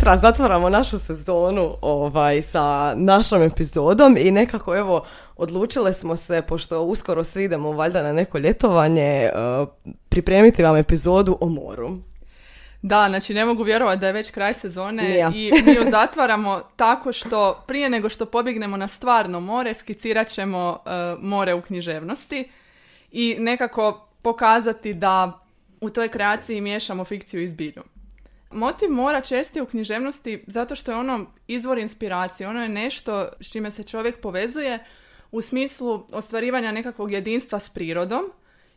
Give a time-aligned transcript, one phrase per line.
[0.00, 5.06] Petra, zatvaramo našu sezonu ovaj, sa našom epizodom i nekako evo
[5.36, 9.68] odlučile smo se, pošto uskoro svi idemo valjda na neko ljetovanje, uh,
[10.08, 11.90] pripremiti vam epizodu o moru.
[12.82, 15.32] Da, znači ne mogu vjerovati da je već kraj sezone Nija.
[15.34, 20.78] i mi ju zatvaramo tako što prije nego što pobjegnemo na stvarno more, skicirat ćemo
[20.84, 22.48] uh, more u književnosti
[23.10, 25.40] i nekako pokazati da
[25.80, 27.82] u toj kreaciji miješamo fikciju i zbilju.
[28.50, 33.28] Motiv mora čest je u književnosti zato što je ono izvor inspiracije, ono je nešto
[33.40, 34.84] s čime se čovjek povezuje
[35.30, 38.32] u smislu ostvarivanja nekakvog jedinstva s prirodom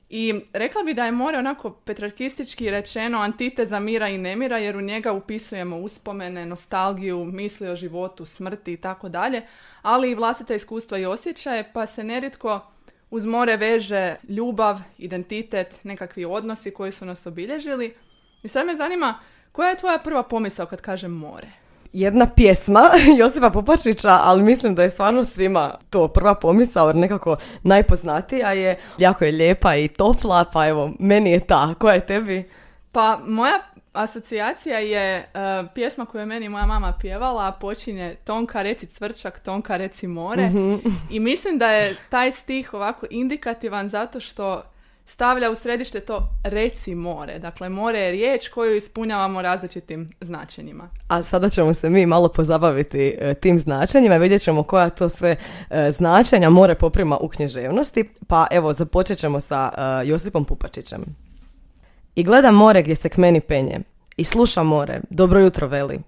[0.10, 4.82] i rekla bi da je more onako petrarkistički rečeno antiteza mira i nemira jer u
[4.82, 9.42] njega upisujemo uspomene, nostalgiju, misli o životu, smrti i tako dalje,
[9.82, 12.62] ali i vlastita iskustva i osjećaje pa se nerijetko
[13.10, 17.96] uz more veže ljubav, identitet, nekakvi odnosi koji su nas obilježili.
[18.44, 19.20] I sad me zanima
[19.54, 21.48] koja je tvoja prva pomisao kad kažem more?
[21.94, 22.82] Jedna pjesma
[23.20, 28.80] Josipa Popačića, ali mislim da je stvarno svima to prva pomisao, jer nekako najpoznatija je,
[28.98, 31.74] jako je lijepa i topla, pa evo, meni je ta.
[31.80, 32.50] Koja je tebi?
[32.92, 33.60] Pa moja
[33.94, 35.26] asocijacija je e,
[35.76, 40.52] pjesma koju je meni moja mama pjevala, počinje Tonka reci cvrčak, Tonka reci more.
[41.10, 44.64] I mislim da je taj stih ovako indikativan zato što
[45.06, 47.40] stavlja u središte to reci more.
[47.40, 50.90] Dakle, more je riječ koju ispunjavamo različitim značenjima.
[51.08, 55.36] A sada ćemo se mi malo pozabaviti e, tim značenjima, vidjet ćemo koja to sve
[55.70, 58.10] e, značenja more poprima u književnosti.
[58.28, 61.04] Pa evo, započet ćemo sa e, Josipom Pupačićem.
[62.16, 63.80] I gledam more gdje se k meni penje.
[64.18, 66.00] I sluša more, dobro jutro veli.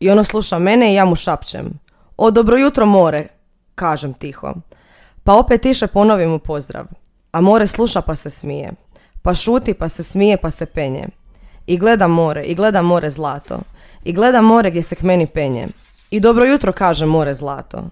[0.00, 1.78] I ono sluša mene i ja mu šapćem.
[2.16, 3.26] O, dobro jutro more,
[3.74, 4.54] kažem tiho.
[5.24, 6.86] Pa opet tiše ponovim mu pozdrav.
[7.32, 8.72] A more sluša pa se smije.
[9.22, 11.08] Pa šuti pa se smije pa se penje.
[11.66, 13.60] I gleda more, i gleda more zlato.
[14.04, 15.68] I gleda more gdje se k meni penje.
[16.10, 17.84] I dobro jutro kaže more zlato.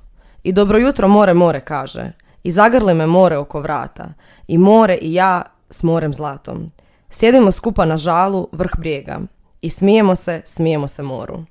[0.43, 2.13] I dobro jutro more more kaže.
[2.43, 4.09] I zagrli me more oko vrata.
[4.49, 6.71] I more i ja s morem zlatom.
[7.11, 9.21] Sjedimo skupa na žalu vrh brijega.
[9.63, 11.45] I smijemo se, smijemo se moru.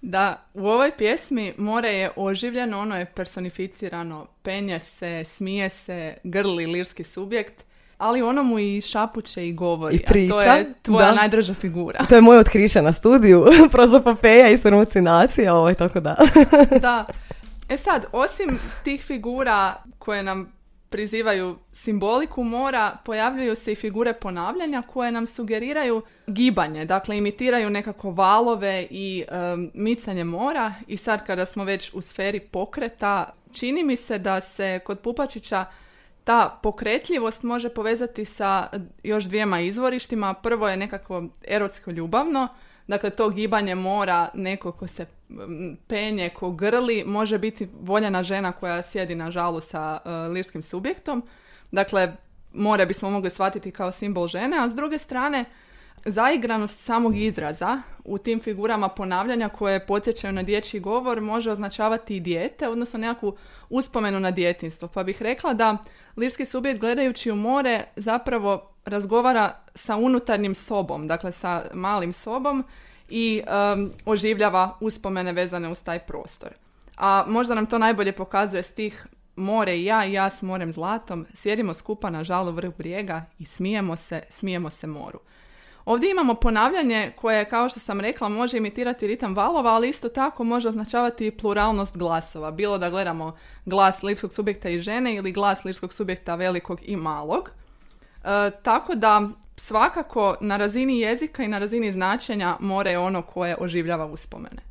[0.00, 6.66] Da, u ovoj pjesmi more je oživljeno, ono je personificirano, penje se, smije se, grli
[6.66, 7.64] lirski subjekt,
[7.98, 11.14] ali ono mu i šapuće i govori, I priča, a to je tvoja da.
[11.14, 12.06] najdraža figura.
[12.08, 16.16] To je moje otkriće na studiju, prozopopeja i surmocinacija, ovaj, tako da.
[16.80, 17.04] da.
[17.68, 20.57] E sad, osim tih figura koje nam
[20.90, 28.10] prizivaju simboliku mora, pojavljuju se i figure ponavljanja koje nam sugeriraju gibanje, dakle imitiraju nekako
[28.10, 33.96] valove i em, micanje mora i sad kada smo već u sferi pokreta, čini mi
[33.96, 35.64] se da se kod Pupačića
[36.24, 38.68] ta pokretljivost može povezati sa
[39.02, 40.34] još dvijema izvorištima.
[40.34, 42.48] Prvo je nekakvo erotsko ljubavno,
[42.88, 45.06] dakle to gibanje mora, neko ko se
[45.86, 51.22] penje, ko grli, može biti voljena žena koja sjedi na žalu sa e, lirskim subjektom.
[51.70, 52.16] Dakle,
[52.52, 55.44] more bismo mogli shvatiti kao simbol žene, a s druge strane,
[56.04, 62.20] zaigranost samog izraza u tim figurama ponavljanja koje podsjećaju na dječji govor može označavati i
[62.20, 63.36] dijete, odnosno nekakvu
[63.70, 64.88] uspomenu na djetinstvo.
[64.88, 65.76] Pa bih rekla da
[66.16, 72.64] lirski subjekt gledajući u more zapravo razgovara sa unutarnjim sobom, dakle sa malim sobom
[73.08, 73.42] i
[73.74, 76.50] um, oživljava uspomene vezane uz taj prostor.
[76.96, 79.06] A možda nam to najbolje pokazuje stih
[79.38, 83.44] More i ja i ja s morem zlatom, sjedimo skupa na žalu vrh brijega i
[83.44, 85.20] smijemo se, smijemo se moru.
[85.84, 90.44] Ovdje imamo ponavljanje koje, kao što sam rekla, može imitirati ritam valova, ali isto tako
[90.44, 92.50] može označavati i pluralnost glasova.
[92.50, 97.50] Bilo da gledamo glas lirskog subjekta i žene ili glas lirskog subjekta velikog i malog.
[98.24, 103.56] E, tako da svakako na razini jezika i na razini značenja more je ono koje
[103.60, 104.67] oživljava uspomene.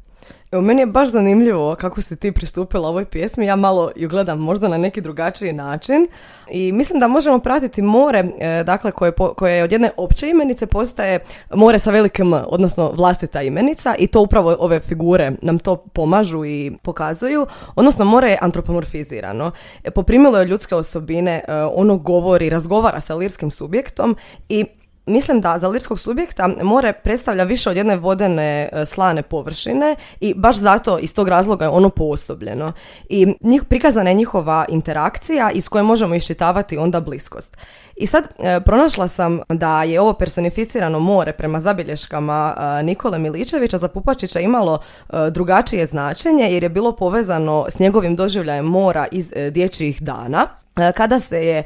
[0.51, 3.45] Evo, meni je baš zanimljivo kako si ti pristupila ovoj pjesmi.
[3.45, 6.07] Ja malo ju gledam možda na neki drugačiji način
[6.49, 10.67] i mislim da možemo pratiti more, e, dakle, koje, po- koje od jedne opće imenice
[10.67, 11.19] postaje
[11.53, 16.71] more sa velikim odnosno vlastita imenica i to upravo ove figure nam to pomažu i
[16.81, 19.51] pokazuju, odnosno more je antropomorfizirano.
[19.83, 24.15] E, Poprimilo je ljudske osobine, e, ono govori, razgovara sa lirskim subjektom
[24.49, 24.65] i
[25.07, 30.33] Mislim da za lirskog subjekta more predstavlja više od jedne vodene e, slane površine i
[30.33, 32.73] baš zato iz tog razloga je ono poosobljeno.
[33.09, 37.57] I njih, prikazana je njihova interakcija iz koje možemo iščitavati onda bliskost.
[37.95, 43.77] I sad e, pronašla sam da je ovo personificirano more prema zabilješkama e, Nikole Miličevića
[43.77, 44.79] za Pupačića imalo
[45.09, 50.47] e, drugačije značenje jer je bilo povezano s njegovim doživljajem mora iz e, dječjih dana.
[50.77, 51.63] E, kada se je e,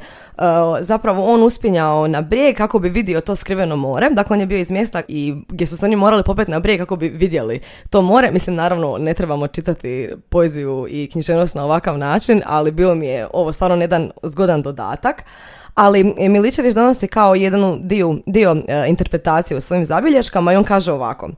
[0.80, 4.10] zapravo on uspinjao na brijeg kako bi vidio to skriveno more.
[4.10, 6.80] Dakle, on je bio iz mjesta i gdje su se oni morali popeti na brijeg
[6.80, 7.60] kako bi vidjeli
[7.90, 8.30] to more.
[8.30, 13.28] Mislim, naravno, ne trebamo čitati poeziju i književnost na ovakav način, ali bilo mi je
[13.32, 15.24] ovo stvarno jedan zgodan dodatak.
[15.74, 20.92] Ali Miličević donosi kao jedan dio, dio e, interpretacije u svojim zabilješkama i on kaže
[20.92, 21.30] ovako.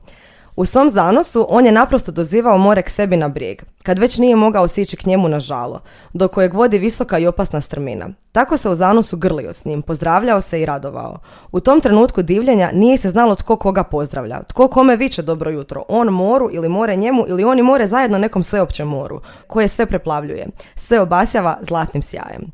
[0.55, 4.35] U svom zanosu on je naprosto dozivao more k sebi na brijeg, kad već nije
[4.35, 5.79] mogao sići k njemu na žalo,
[6.13, 8.09] do kojeg vodi visoka i opasna strmina.
[8.31, 11.19] Tako se u zanosu grlio s njim, pozdravljao se i radovao.
[11.51, 15.83] U tom trenutku divljenja nije se znalo tko koga pozdravlja, tko kome viče dobro jutro,
[15.87, 20.47] on moru ili more njemu ili oni more zajedno nekom sveopćem moru, koje sve preplavljuje,
[20.75, 22.51] sve obasjava zlatnim sjajem.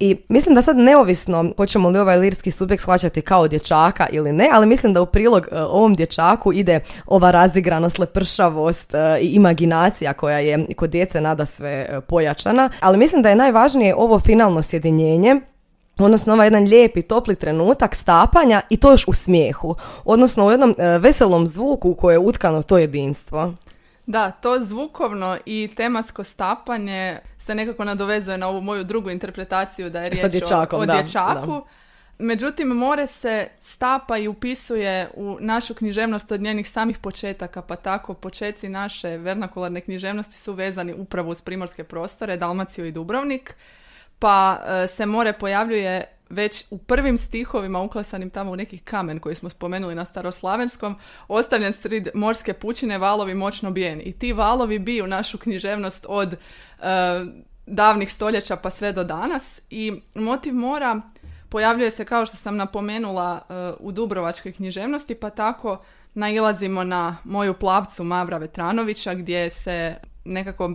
[0.00, 4.50] I mislim da sad neovisno hoćemo li ovaj lirski subjekt shvaćati kao dječaka ili ne,
[4.52, 10.12] ali mislim da u prilog e, ovom dječaku ide ova razigranost, lepršavost e, i imaginacija
[10.12, 12.70] koja je kod djece nada sve e, pojačana.
[12.80, 15.40] Ali mislim da je najvažnije ovo finalno sjedinjenje
[15.98, 20.74] odnosno ovaj jedan lijepi, topli trenutak stapanja i to još u smijehu, odnosno u jednom
[21.00, 23.54] veselom zvuku u koje je utkano to jedinstvo.
[24.06, 30.00] Da, to zvukovno i tematsko stapanje se nekako nadovezuje na ovu moju drugu interpretaciju da
[30.00, 31.62] je riječ dječakom, o, dječaku.
[32.18, 38.14] Međutim, more se stapa i upisuje u našu književnost od njenih samih početaka, pa tako
[38.14, 43.54] počeci naše vernakularne književnosti su vezani upravo uz primorske prostore, Dalmaciju i Dubrovnik,
[44.18, 49.34] pa e, se more pojavljuje već u prvim stihovima uklesanim tamo u neki kamen koji
[49.34, 50.96] smo spomenuli na staroslavenskom,
[51.28, 54.00] ostavljen srid morske pučine valovi moćno bijen.
[54.04, 56.36] I ti valovi biju našu književnost od e,
[57.66, 59.60] davnih stoljeća pa sve do danas.
[59.70, 61.00] I motiv mora
[61.48, 65.82] pojavljuje se kao što sam napomenula e, u Dubrovačkoj književnosti, pa tako
[66.14, 70.74] nailazimo na moju plavcu Mavra Vetranovića gdje se nekako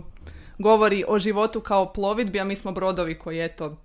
[0.58, 3.76] govori o životu kao plovidbi, a mi smo brodovi koji eto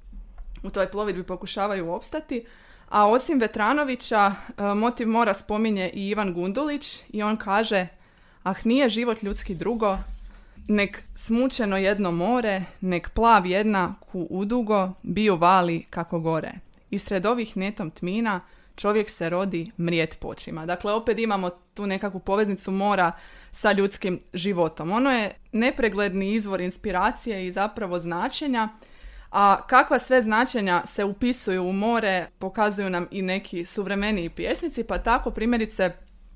[0.64, 2.46] u toj plovidbi pokušavaju opstati.
[2.90, 7.88] A osim Vetranovića, e, motiv mora spominje i Ivan Gundulić i on kaže
[8.48, 9.98] Ah nije život ljudski drugo,
[10.68, 16.54] nek smučeno jedno more, nek plav jedna ku udugo, biju vali kako gore.
[16.90, 18.42] I sred ovih netom tmina
[18.76, 20.66] čovjek se rodi mrijet počima.
[20.66, 23.12] Dakle, opet imamo tu nekakvu poveznicu mora
[23.52, 24.92] sa ljudskim životom.
[24.92, 28.70] Ono je nepregledni izvor inspiracije i zapravo značenja
[29.30, 34.98] a kakva sve značenja se upisuju u more pokazuju nam i neki suvremeniji pjesnici, pa
[34.98, 35.92] tako primjerice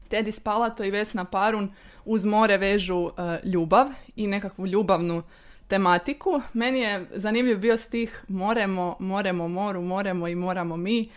[0.10, 1.72] Tedi Spalato i Vesna Parun
[2.06, 5.24] uz more vežu e, ljubav i nekakvu ljubavnu
[5.68, 6.42] tematiku.
[6.54, 11.10] Meni je zanimljiv bio stih Moremo, moremo moru, moremo i moramo mi.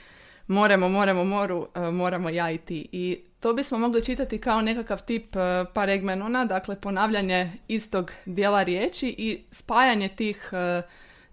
[0.47, 2.89] Moremo, moremo moru, e, moramo ja i ti.
[2.93, 5.43] I to bismo mogli čitati kao nekakav tip uh,
[5.75, 10.51] paregmenona, dakle ponavljanje istog dijela riječi i spajanje tih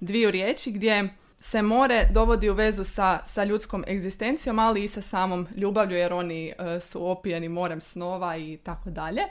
[0.01, 1.09] dviju riječi gdje
[1.41, 6.13] se more dovodi u vezu sa, sa ljudskom egzistencijom, ali i sa samom ljubavlju jer
[6.13, 9.21] oni e, su opijeni morem snova i tako dalje.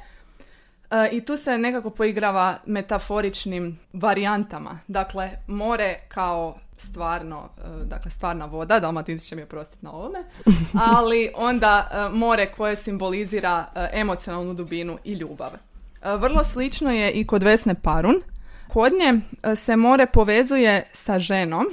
[0.91, 4.79] E, I tu se nekako poigrava metaforičnim varijantama.
[4.89, 10.25] Dakle, more kao stvarno, e, dakle stvarna voda, Dalmatinci će mi oprostiti na ovome,
[10.95, 15.51] ali onda more koje simbolizira emocionalnu dubinu i ljubav.
[16.19, 18.23] Vrlo slično je i kod Vesne Parun,
[18.73, 21.67] Kod nje e, se more povezuje sa ženom.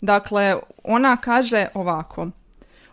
[0.00, 2.28] Dakle, ona kaže ovako.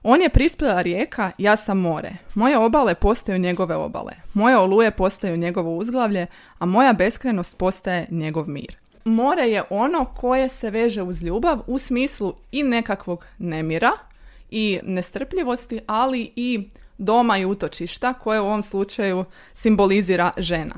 [0.04, 2.18] On je prispjela rijeka, ja sam more.
[2.34, 4.14] Moje obale postaju njegove obale.
[4.34, 6.28] Moje oluje postaju njegovo uzglavlje,
[6.60, 8.78] a moja beskrenost postaje njegov mir.
[9.06, 13.92] More je ono koje se veže uz ljubav u smislu i nekakvog nemira
[14.52, 20.76] i nestrpljivosti, ali i doma i utočišta koje u ovom slučaju simbolizira žena.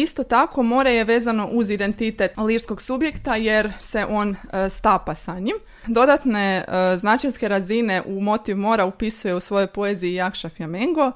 [0.00, 5.38] Isto tako more je vezano uz identitet lirskog subjekta jer se on e, stapa sa
[5.38, 5.56] njim.
[5.86, 11.12] Dodatne e, značajske razine u motiv mora upisuje u svojoj poeziji Jakša Fjamengo.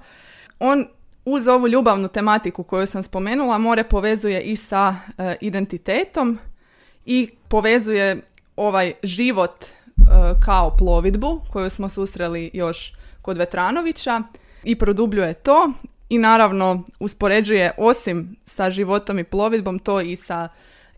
[0.59, 0.87] On
[1.25, 6.39] uz ovu ljubavnu tematiku koju sam spomenula more povezuje i sa e, identitetom
[7.05, 8.23] i povezuje
[8.57, 9.65] ovaj život
[10.45, 12.93] kao plovidbu koju smo susreli još
[13.23, 14.23] kod Vetranovića
[14.65, 15.73] i produbljuje to
[16.09, 20.49] i naravno uspoređuje osim sa životom i plovidbom to i sa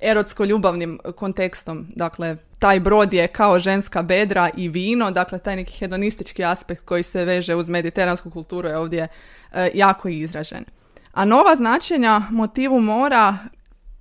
[0.01, 1.87] erotsko-ljubavnim kontekstom.
[1.97, 7.03] Dakle, taj brod je kao ženska bedra i vino, dakle taj neki hedonistički aspekt koji
[7.03, 9.09] se veže uz mediteransku kulturu je ovdje
[9.53, 10.65] e, jako izražen.
[11.13, 13.39] A nova značenja motivu mora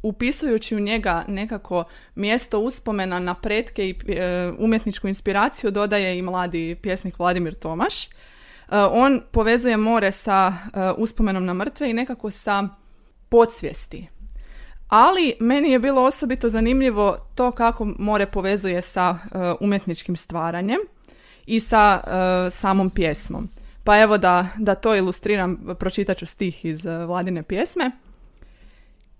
[0.03, 1.83] upisujući u njega nekako
[2.15, 8.07] mjesto uspomena na pretke i e, umjetničku inspiraciju dodaje i mladi pjesnik Vladimir Tomaš.
[8.71, 12.67] Eh, on povezuje more sa eh, uspomenom na mrtve i nekako sa
[13.29, 14.07] podsvijesti.
[14.87, 19.17] ali meni je bilo osobito zanimljivo to kako more povezuje sa
[19.59, 20.79] umjetničkim stvaranjem
[21.45, 22.01] i sa
[22.51, 23.49] samom pjesmom.
[23.83, 27.91] Pa evo da, da to ilustriram, pročitat ću stih iz Vladine pjesme.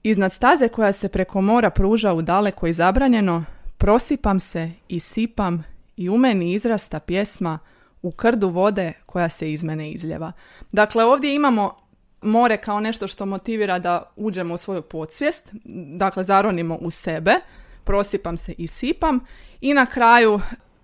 [0.03, 3.43] Iznad staze koja se preko mora pruža u daleko i zabranjeno,
[3.77, 5.63] prosipam se i sipam
[5.97, 7.59] i u meni izrasta pjesma
[8.07, 10.31] u krdu vode koja se iz mene izljeva.
[10.71, 11.75] Dakle, ovdje imamo
[12.21, 15.49] more kao nešto što motivira da uđemo u svoju podsvijest,
[15.97, 17.35] dakle zaronimo u sebe,
[17.83, 19.19] prosipam se i sipam
[19.61, 20.41] i na kraju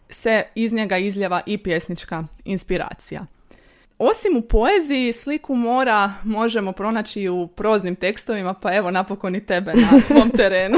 [0.10, 3.26] se iz njega izljeva i pjesnička inspiracija.
[3.98, 9.74] Osim u poeziji, sliku mora možemo pronaći u proznim tekstovima, pa evo napokon i tebe
[9.74, 10.78] na tvom terenu.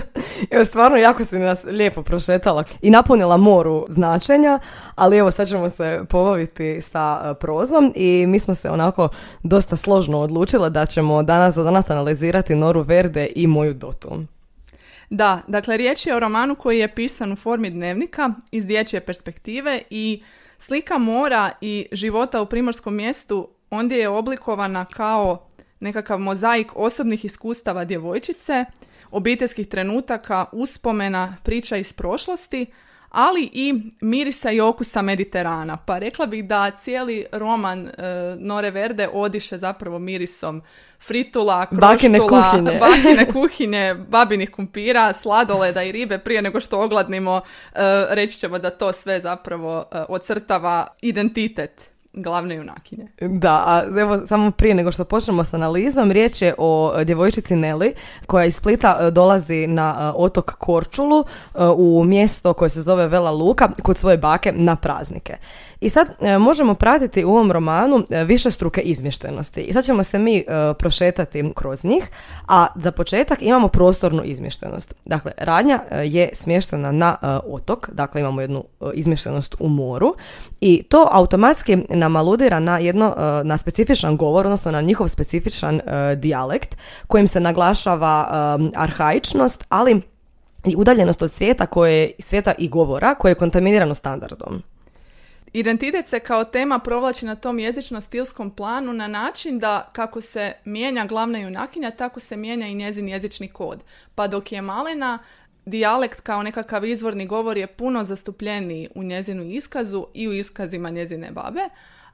[0.50, 4.58] evo stvarno jako si nas lijepo prošetala i napunila moru značenja,
[4.94, 9.08] ali evo sad ćemo se pobaviti sa e, prozom i mi smo se onako
[9.42, 14.22] dosta složno odlučile da ćemo danas za danas analizirati Noru Verde i moju Dotu.
[15.10, 19.82] Da, dakle riječ je o romanu koji je pisan u formi dnevnika iz dječje perspektive
[19.90, 20.22] i
[20.58, 25.48] Slika mora i života u primorskom mjestu ondje je oblikovana kao
[25.80, 28.64] nekakav mozaik osobnih iskustava djevojčice,
[29.10, 32.66] obiteljskih trenutaka, uspomena, priča iz prošlosti,
[33.16, 35.76] ali i mirisa i okusa Mediterana.
[35.76, 37.92] Pa rekla bih da cijeli roman e,
[38.38, 40.62] Nore Verde odiše zapravo mirisom
[41.00, 47.40] fritula, kroštula, bakine kuhinje, bakine kuhinje babinih kumpira, sladoleda i ribe prije nego što ogladnimo.
[47.74, 47.80] E,
[48.10, 53.06] reći ćemo da to sve zapravo e, ocrtava identitet glavne junakinje.
[53.20, 57.94] Da, a evo samo prije nego što počnemo s analizom, riječ je o djevojčici Neli
[58.26, 63.08] koja iz Splita e, dolazi na e, otok Korčulu e, u mjesto koje se zove
[63.08, 65.36] Vela Luka kod svoje bake na praznike.
[65.80, 66.08] I sad
[66.40, 69.60] možemo pratiti u ovom romanu više struke izmještenosti.
[69.60, 70.44] I sad ćemo se mi
[70.78, 72.04] prošetati kroz njih,
[72.48, 74.94] a za početak imamo prostornu izmještenost.
[75.04, 77.16] Dakle, radnja je smještena na
[77.46, 78.64] otok, dakle imamo jednu
[78.94, 80.14] izmještenost u moru
[80.60, 85.08] i to automatski na nam aludira na jedno, e, na specifičan govor, odnosno na njihov
[85.08, 90.00] specifičan e, dijalekt kojim se naglašava e, arhaičnost, ali
[90.64, 94.62] i udaljenost od svijeta koje svijeta i govora koje je kontaminirano standardom.
[95.56, 101.06] Identitet se kao tema provlači na tom jezično-stilskom planu na način da kako se mijenja
[101.06, 103.84] glavna junakinja, tako se mijenja i njezin jezični kod.
[104.14, 105.18] Pa dok je Malena
[105.64, 111.30] dijalekt kao nekakav izvorni govor je puno zastupljeniji u njezinu iskazu i u iskazima njezine
[111.30, 111.68] babe,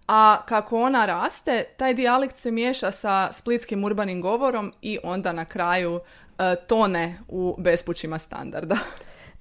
[0.06, 5.44] a kako ona raste, taj dijalekt se miješa sa splitskim urbanim govorom i onda na
[5.44, 6.00] kraju
[6.38, 8.76] e, tone u bespućima standarda.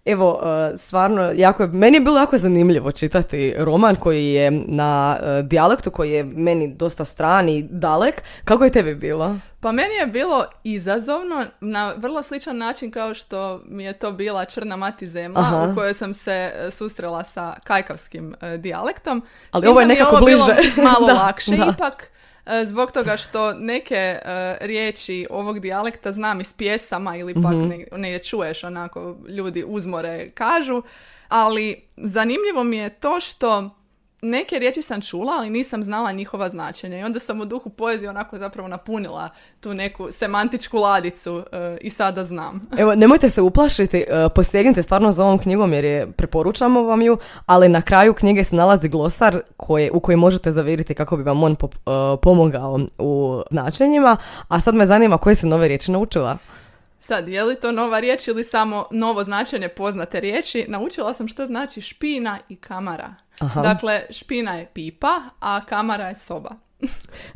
[0.05, 0.41] Evo,
[0.73, 5.91] e, stvarno, jako, meni je bilo jako zanimljivo čitati roman koji je na uh, dijalektu
[5.91, 8.21] koji je meni dosta stran i dalek.
[8.45, 9.37] Kako je tebi bilo?
[9.59, 14.45] Pa meni je bilo izazovno na vrlo sličan način kao što mi je to bila
[14.45, 15.41] Črna mati zemlja
[15.71, 19.23] u kojoj sam se e, susrela sa kajkavskim dijalektom.
[19.51, 20.55] Ali ovo je nekako bliže.
[20.83, 22.07] malo lakše ipak.
[22.45, 24.19] E, zbog toga što neke e,
[24.61, 30.31] riječi ovog dijalekta znam iz pjesama ili pak mm ne, ne čuješ onako ljudi uzmore
[30.33, 30.81] kažu,
[31.27, 33.69] ali zanimljivo mi je to što
[34.21, 38.09] neke riječi sam čula, ali nisam znala njihova značenja i onda sam u duhu poezije
[38.09, 42.61] onako zapravo napunila tu neku semantičku ladicu e, i sada znam.
[42.79, 47.17] Evo, nemojte se uplašiti, uh, posegnite stvarno za ovom knjigom jer je preporučamo vam ju,
[47.45, 51.43] ali na kraju knjige se nalazi glosar koje, u koji možete zaviriti kako bi vam
[51.43, 51.57] on e,
[52.21, 56.37] pomogao u značenjima, a sad me zanima koje se nove riječi naučila.
[57.01, 60.65] Sad, je li to nova riječ ili samo novo značenje poznate riječi?
[60.67, 63.15] Naučila sam što znači špina i kamara.
[63.39, 63.61] Aha.
[63.61, 66.49] Dakle, špina je pipa, a kamara je soba.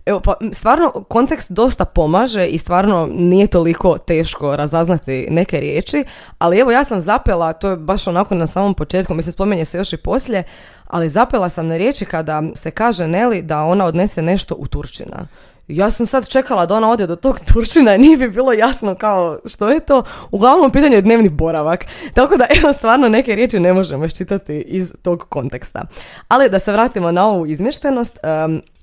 [0.05, 6.03] Evo, pa stvarno kontekst dosta pomaže i stvarno nije toliko teško razaznati neke riječi,
[6.37, 9.77] ali evo ja sam zapela, to je baš onako na samom početku, mislim spomenje se
[9.77, 10.43] još i poslije,
[10.87, 15.27] ali zapela sam na riječi kada se kaže Neli da ona odnese nešto u Turčina
[15.67, 18.95] ja sam sad čekala da ona ode do tog Turčina i nije bi bilo jasno
[18.95, 20.03] kao što je to.
[20.31, 21.85] Uglavnom pitanje je dnevni boravak.
[22.13, 25.81] Tako da evo stvarno neke riječi ne možemo iščitati iz tog konteksta.
[26.27, 28.17] Ali da se vratimo na ovu izmještenost,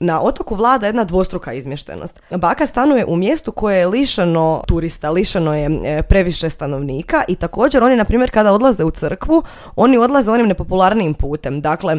[0.00, 2.22] na otoku vlada jedna dvostruka izmještenost.
[2.30, 7.84] Baka stanuje u mjestu koje je lišeno turista, lišeno je e, previše stanovnika i također
[7.84, 9.42] oni na primjer kada odlaze u crkvu,
[9.76, 11.60] oni odlaze onim nepopularnijim putem.
[11.60, 11.96] Dakle,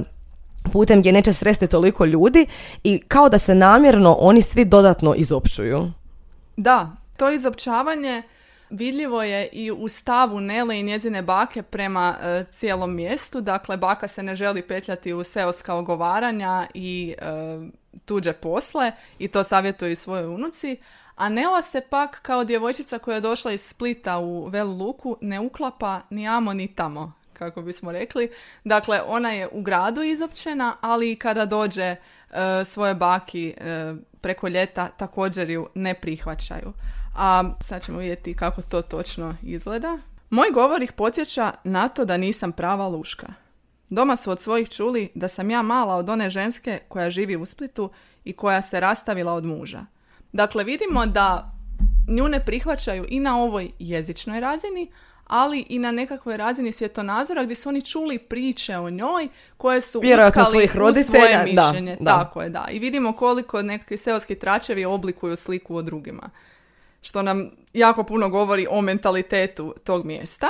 [0.72, 2.46] putem gdje neće sresti toliko ljudi
[2.84, 5.91] i kao da se namjerno oni svi dodatno izopćuju.
[6.58, 8.24] Da, to izopćavanje
[8.70, 13.41] vidljivo je i u stavu Nele i njezine bake prema e, cijelom mjestu.
[13.41, 17.25] Dakle, baka se ne želi petljati u seoska ogovaranja i e,
[18.05, 20.77] tuđe posle i to savjetuje i svojoj unuci.
[21.15, 25.39] A Nela se pak kao djevojčica koja je došla iz Splita u Velu Luku ne
[25.39, 28.32] uklapa ni amo ni tamo, kako bismo rekli.
[28.63, 31.98] Dakle, ona je u gradu izopćena, ali kada dođe e,
[32.66, 36.74] svoje baki e, preko ljeta također ju ne prihvaćaju.
[37.16, 39.98] A sad ćemo vidjeti kako to točno izgleda.
[40.30, 43.28] Moj govor ih podsjeća na to da nisam prava luška.
[43.90, 47.46] Doma su od svojih čuli da sam ja mala od one ženske koja živi u
[47.46, 47.90] Splitu
[48.24, 49.86] i koja se rastavila od muža.
[50.32, 51.52] Dakle, vidimo da
[52.08, 54.92] nju ne prihvaćaju i na ovoj jezičnoj razini,
[55.27, 59.27] ali i na nekakvoj razini svjetonazora gdje su oni čuli priče o njoj
[59.58, 61.98] koje su Vjerojatno svojih roditelja, u svoje mišljenje.
[62.00, 62.68] Da, Tako je, da.
[62.72, 66.30] I vidimo koliko nekakvi seoski tračevi oblikuju sliku o drugima.
[67.01, 70.48] Što nam jako puno govori o mentalitetu tog mjesta.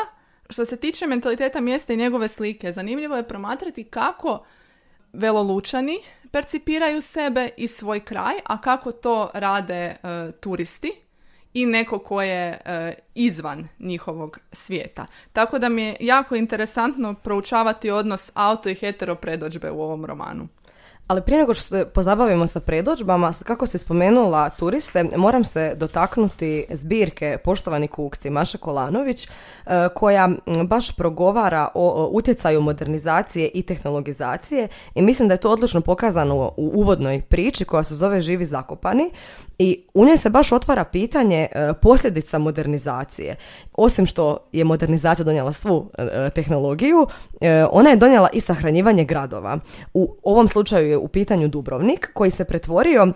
[0.50, 4.46] Što se tiče mentaliteta mjesta i njegove slike, zanimljivo je promatrati kako
[5.14, 6.00] velolučani
[6.32, 9.96] percipiraju sebe i svoj kraj, a kako to rade e,
[10.40, 11.03] turisti
[11.54, 15.06] i neko ko je e, izvan njihovog svijeta.
[15.34, 20.48] Tako da mi je jako interesantno proučavati odnos auto i hetero predođbe u ovom romanu.
[21.08, 26.66] Ali prije nego što se pozabavimo sa predođbama, kako se spomenula turiste, moram se dotaknuti
[26.70, 29.30] zbirke Poštovani kukci Maša Kolanović, e,
[29.96, 30.30] koja
[30.66, 36.72] baš progovara o utjecaju modernizacije i tehnologizacije i mislim da je to odlično pokazano u
[36.74, 39.12] uvodnoj priči koja se zove Živi zakopani
[39.58, 43.36] i u njoj se baš otvara pitanje e, posljedica modernizacije.
[43.74, 47.08] Osim što je modernizacija donijela svu e, tehnologiju,
[47.72, 49.60] ona je donijela i sahranjivanje gradova.
[49.94, 53.08] U ovom slučaju je u pitanju Dubrovnik koji se pretvorio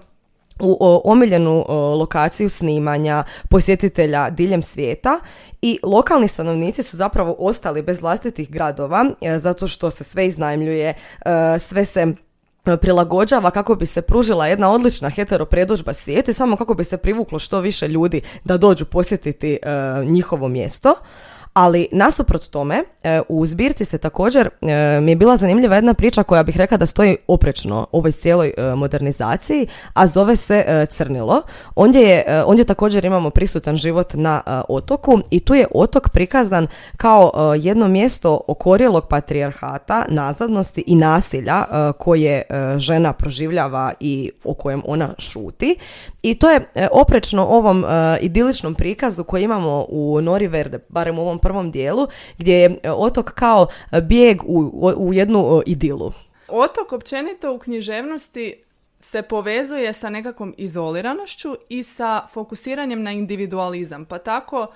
[0.60, 1.66] u omiljenu
[2.00, 5.20] lokaciju snimanja posjetitelja diljem svijeta
[5.62, 10.94] i lokalni stanovnici su zapravo ostali bez vlastitih gradova e, zato što se sve iznajmljuje,
[11.26, 12.08] e, sve se
[12.82, 16.98] prilagođava kako bi se pružila jedna odlična hetero predođba svijetu i samo kako bi se
[16.98, 19.70] privuklo što više ljudi da dođu posjetiti e,
[20.06, 20.96] njihovo mjesto.
[21.58, 26.24] Ali nasuprot tome, e, u zbirci se također, e, mi je bila zanimljiva jedna priča
[26.24, 31.42] koja bih rekla da stoji oprečno ovoj cijeloj e, modernizaciji, a zove se Crnilo.
[31.76, 36.68] Ondje, je, ondje također imamo prisutan život na otoku i tu je otok prikazan
[36.98, 41.64] kao jedno mjesto okorjelog patrijarhata, nazadnosti i nasilja
[41.98, 42.42] koje
[42.78, 45.76] žena proživljava i o kojem ona šuti.
[46.22, 47.86] I to je oprečno ovom
[48.22, 52.08] idiličnom prikazu koji imamo u Nori Verde, barem u ovom prvom dijelu,
[52.38, 56.12] gdje je e, otok kao e, bijeg u, u jednu e, idilu.
[56.48, 58.64] Otok općenito u književnosti
[59.00, 64.06] se povezuje sa nekakvom izoliranošću i sa fokusiranjem na individualizam.
[64.06, 64.68] Pa tako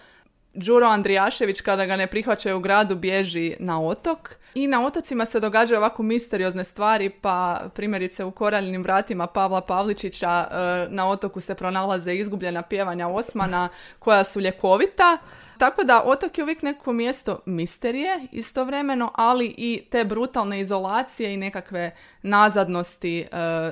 [0.53, 5.39] Đuro Andrijašević kada ga ne prihvaćaju u gradu bježi na otok i na otocima se
[5.39, 10.47] događaju ovako misteriozne stvari pa primjerice u koraljnim vratima Pavla Pavličića
[10.89, 15.17] na otoku se pronalaze izgubljena pjevanja Osmana koja su ljekovita
[15.61, 21.37] tako da otok je uvijek neko mjesto misterije istovremeno, ali i te brutalne izolacije i
[21.37, 23.25] nekakve nazadnosti e,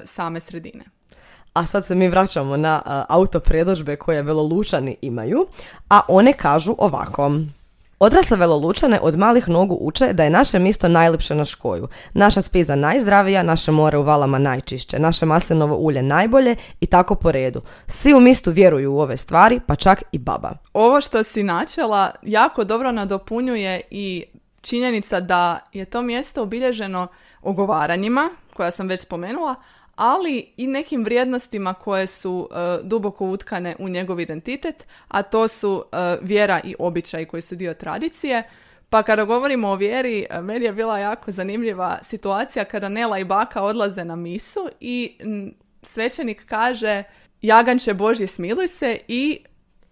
[0.06, 0.86] same sredine.
[1.54, 3.40] A sad se mi vraćamo na uh, auto
[3.96, 5.48] koje velolučani imaju,
[5.90, 7.32] a one kažu ovako.
[8.02, 12.76] Odrasle velolučane od malih nogu uče da je naše misto najljepše na škoju, naša spiza
[12.76, 17.62] najzdravija, naše more u valama najčišće, naše maslinovo ulje najbolje i tako po redu.
[17.88, 20.52] Svi u mistu vjeruju u ove stvari, pa čak i baba.
[20.74, 24.26] Ovo što si načela jako dobro nadopunjuje i
[24.62, 27.08] činjenica da je to mjesto obilježeno
[27.42, 29.56] ogovaranjima, koja sam već spomenula,
[30.00, 35.84] ali i nekim vrijednostima koje su e, duboko utkane u njegov identitet, a to su
[35.92, 38.44] e, vjera i običaj koji su dio tradicije.
[38.90, 43.24] Pa kada govorimo o vjeri, e, meni je bila jako zanimljiva situacija kada Nela i
[43.24, 45.18] baka odlaze na misu i
[45.82, 47.04] svećenik kaže
[47.42, 49.40] Jaganče Božje smiluj se i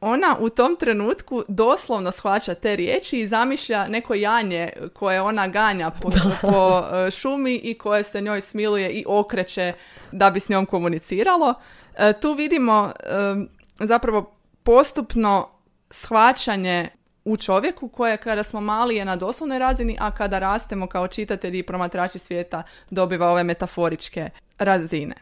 [0.01, 5.89] ona u tom trenutku doslovno shvaća te riječi i zamišlja neko janje koje ona ganja
[5.89, 9.73] po, po e, šumi i koje se njoj smiluje i okreće
[10.11, 11.53] da bi s njom komuniciralo.
[11.95, 15.49] E, tu vidimo e, zapravo postupno
[15.89, 16.89] shvaćanje
[17.25, 21.59] u čovjeku koje kada smo mali je na doslovnoj razini, a kada rastemo kao čitatelji
[21.59, 25.15] i promatrači svijeta dobiva ove metaforičke razine.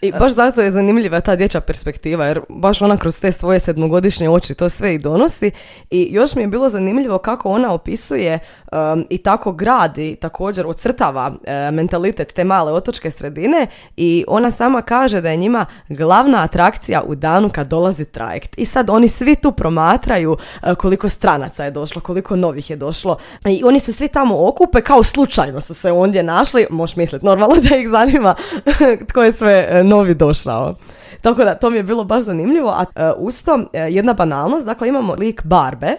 [0.00, 4.30] I baš zato je zanimljiva ta dječja perspektiva, jer baš ona kroz te svoje sedmogodišnje
[4.30, 5.50] oči to sve i donosi.
[5.90, 8.38] I još mi je bilo zanimljivo kako ona opisuje
[8.72, 14.82] um, i tako gradi, također ocrtava uh, mentalitet te male otočke sredine i ona sama
[14.82, 18.58] kaže da je njima glavna atrakcija u danu kad dolazi trajekt.
[18.58, 23.16] I sad oni svi tu promatraju uh, koliko stranaca je došlo, koliko novih je došlo
[23.46, 27.56] i oni se svi tamo okupe kao slučajno su se ondje našli, možeš misliti normalno
[27.68, 28.34] da ih zanima
[29.08, 30.74] tko je sve uh, novi došao.
[31.20, 32.68] Tako da, to mi je bilo baš zanimljivo.
[32.68, 32.84] A
[33.16, 35.96] uh, uz to, jedna banalnost, dakle imamo lik Barbe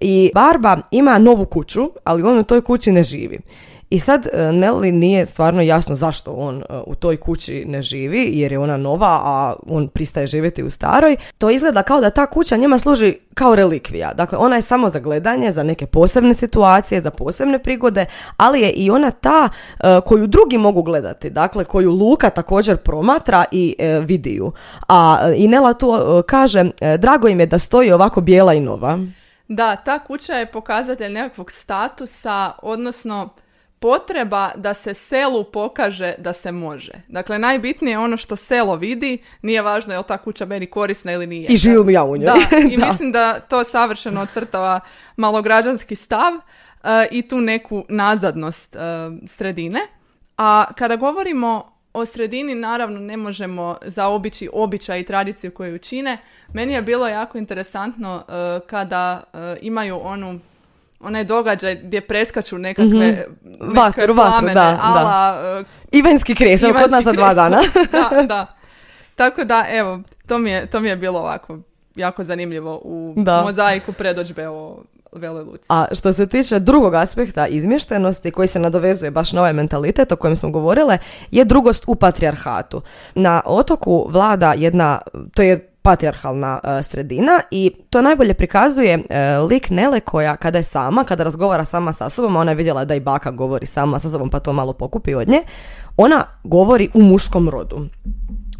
[0.00, 3.38] i Barba ima novu kuću, ali on u toj kući ne živi.
[3.90, 8.30] I sad e, Nelly nije stvarno jasno zašto on e, u toj kući ne živi,
[8.32, 11.16] jer je ona nova, a on pristaje živjeti u staroj.
[11.38, 14.14] To izgleda kao da ta kuća njima služi kao relikvija.
[14.14, 18.70] Dakle, ona je samo za gledanje, za neke posebne situacije, za posebne prigode, ali je
[18.70, 21.30] i ona ta e, koju drugi mogu gledati.
[21.30, 24.52] Dakle, koju Luka također promatra i vidi ju.
[24.88, 25.92] A i Nela tu
[26.26, 28.98] kaže, drago im je da stoji ovako bijela i nova.
[29.48, 33.28] Da, ta kuća je pokazatelj nekakvog statusa, odnosno
[33.80, 36.92] potreba da se selu pokaže da se može.
[37.08, 41.12] Dakle, najbitnije je ono što selo vidi, nije važno je li ta kuća meni korisna
[41.12, 41.46] ili nije.
[41.48, 42.26] I živim ja u njoj.
[42.26, 42.36] Da,
[42.72, 44.80] i mislim da to savršeno ocrtava
[45.16, 48.80] malograđanski stav eh, i tu neku nazadnost uh,
[49.28, 49.80] sredine.
[50.36, 56.18] A kada govorimo o sredini, naravno ne možemo zaobići običaj i tradiciju koju čine.
[56.52, 59.22] Meni je bilo jako interesantno eh, kada
[59.60, 60.40] imaju onu
[61.00, 63.74] onaj događaj gdje preskaču nekakve, mm-hmm.
[63.74, 65.32] nekakve plamene, da, ala...
[65.42, 65.64] Da.
[65.92, 67.60] Ivanski kres, kod nas za dva dana.
[67.92, 68.46] da, da.
[69.14, 71.58] Tako da, evo, to mi je, to mi je bilo ovako
[71.94, 73.42] jako zanimljivo u da.
[73.42, 74.82] mozaiku predođbe o
[75.12, 75.64] Veloj Luci.
[75.68, 80.16] A što se tiče drugog aspekta izmještenosti koji se nadovezuje baš na ovaj mentalitet o
[80.16, 80.98] kojem smo govorile,
[81.30, 82.82] je drugost u patrijarhatu.
[83.14, 84.98] Na otoku vlada jedna,
[85.34, 90.62] to je patriarhalna uh, sredina i to najbolje prikazuje uh, lik Nele koja kada je
[90.62, 94.10] sama, kada razgovara sama sa sobom, ona je vidjela da i baka govori sama sa
[94.10, 95.42] sobom pa to malo pokupi od nje,
[95.96, 97.86] ona govori u muškom rodu.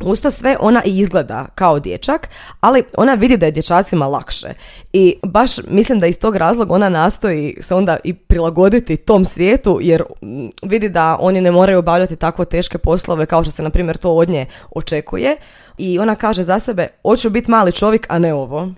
[0.04, 2.28] Usto sve ona i izgleda kao dječak,
[2.60, 4.48] ali ona vidi da je dječacima lakše.
[4.92, 9.78] I baš mislim da iz tog razloga ona nastoji se onda i prilagoditi tom svijetu
[9.82, 13.70] jer mm, vidi da oni ne moraju obavljati takvo teške poslove kao što se na
[13.70, 15.36] primjer to od nje očekuje.
[15.78, 18.68] I ona kaže za sebe, hoću biti mali čovjek, a ne ovo.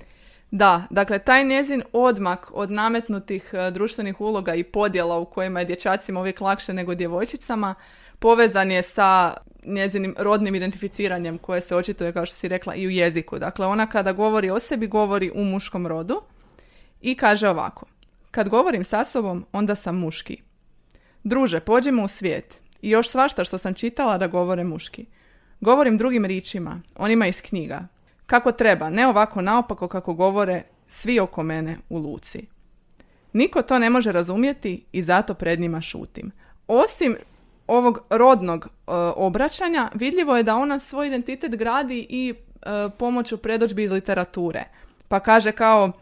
[0.51, 5.67] Da, dakle, taj njezin odmak od nametnutih e, društvenih uloga i podjela u kojima je
[5.67, 7.75] dječacima uvijek lakše nego djevojčicama,
[8.19, 12.91] povezan je sa njezinim rodnim identificiranjem koje se očituje, kao što si rekla, i u
[12.91, 13.39] jeziku.
[13.39, 16.23] Dakle, ona kada govori o sebi, govori u muškom rodu
[17.01, 17.87] i kaže ovako.
[18.31, 20.43] Kad govorim sa sobom, onda sam muški.
[21.25, 22.61] Druže, pođimo u svijet.
[22.83, 25.07] I još svašta što sam čitala da govore muški.
[25.61, 27.87] Govorim drugim ričima, onima iz knjiga.
[28.27, 32.47] Kako treba, ne ovako naopako kako govore svi oko mene u luci.
[33.33, 36.31] Niko to ne može razumjeti i zato pred njima šutim.
[36.67, 37.17] Osim
[37.71, 43.85] ovog rodnog e, obraćanja vidljivo je da ona svoj identitet gradi i uh, pomoću predođbi
[43.85, 44.65] iz literature.
[45.09, 45.93] Pa kaže kao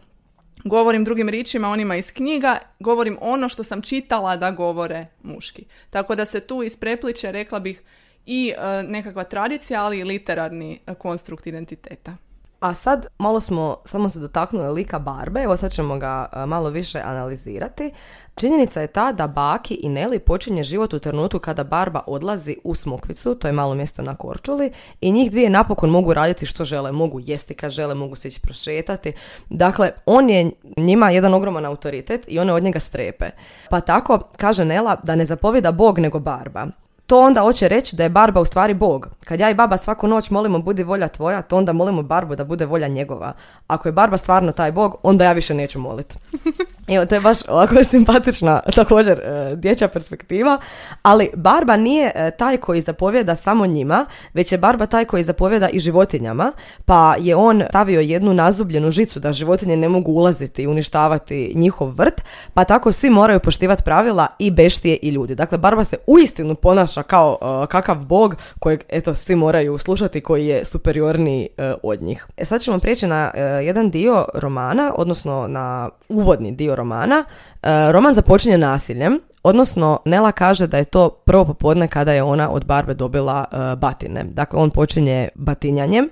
[0.63, 5.65] govorim drugim ričima, onima iz knjiga, govorim ono što sam čitala da govore muški.
[5.89, 7.81] Tako da se tu isprepliče, rekla bih,
[8.25, 12.17] i e, nekakva tradicija, ali i literarni konstrukt identiteta.
[12.59, 16.69] A sad malo smo samo se dotaknuli lika Barbe, evo sad ćemo ga e, malo
[16.69, 17.91] više analizirati.
[18.35, 22.75] Činjenica je ta da Baki i Neli počinje život u trenutku kada Barba odlazi u
[22.75, 26.91] Smokvicu, to je malo mjesto na Korčuli, i njih dvije napokon mogu raditi što žele,
[26.91, 29.13] mogu jesti kad žele, mogu se ići prošetati.
[29.49, 33.29] Dakle, on je njima jedan ogroman autoritet i one od njega strepe.
[33.69, 36.67] Pa tako kaže Nela da ne zapovjeda Bog nego Barba
[37.09, 39.07] to onda hoće reći da je Barba u stvari Bog.
[39.25, 42.43] Kad ja i baba svaku noć molimo budi volja tvoja, to onda molimo Barbu da
[42.43, 43.33] bude volja njegova.
[43.67, 46.17] Ako je Barba stvarno taj Bog, onda ja više neću moliti.
[46.89, 50.57] Evo, to je baš ovako simpatična, također, e, dječja perspektiva,
[51.01, 55.69] ali Barba nije e, taj koji zapovjeda samo njima, već je Barba taj koji zapovjeda
[55.69, 56.51] i životinjama,
[56.85, 61.93] pa je on stavio jednu nazubljenu žicu da životinje ne mogu ulaziti i uništavati njihov
[61.97, 62.21] vrt,
[62.53, 65.35] pa tako svi moraju poštivati pravila i beštije i ljudi.
[65.35, 70.47] Dakle, Barba se uistinu ponaša kao e, kakav bog kojeg, eto, svi moraju slušati koji
[70.47, 71.47] je superiorniji
[71.83, 72.27] od njih.
[72.37, 73.31] E, sad ćemo prijeći na
[73.63, 77.23] jedan dio romana, odnosno na uvodni dio romana.
[77.63, 82.49] E, roman započinje nasiljem, odnosno Nela kaže da je to prvo popodne kada je ona
[82.49, 84.23] od Barbe dobila e, batine.
[84.23, 86.09] Dakle, on počinje batinjanjem.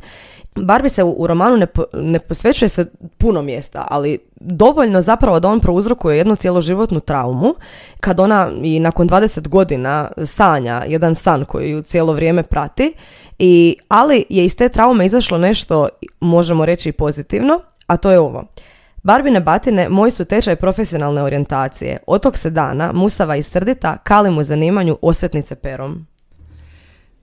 [0.55, 2.85] Barbi se u, romanu ne, ne posvećuje se
[3.17, 7.55] puno mjesta, ali dovoljno zapravo da on prouzrokuje jednu cjeloživotnu traumu,
[7.99, 12.93] kad ona i nakon 20 godina sanja jedan san koji ju cijelo vrijeme prati,
[13.39, 15.87] i, ali je iz te traume izašlo nešto,
[16.19, 18.43] možemo reći, pozitivno, a to je ovo.
[19.03, 21.97] Barbine batine moj su tečaj profesionalne orijentacije.
[22.07, 26.05] Otok se dana, musava i srdita, kali mu zanimanju osvetnice perom.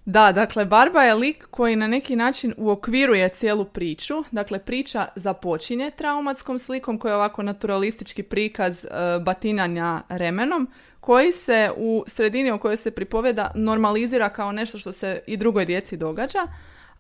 [0.05, 4.25] Da, dakle, Barba je lik koji na neki način uokviruje cijelu priču.
[4.31, 8.89] Dakle, priča započinje traumatskom slikom koja je ovako naturalistički prikaz e,
[9.21, 10.69] batinanja remenom,
[11.01, 15.65] koji se u sredini o kojoj se pripoveda normalizira kao nešto što se i drugoj
[15.65, 16.39] djeci događa,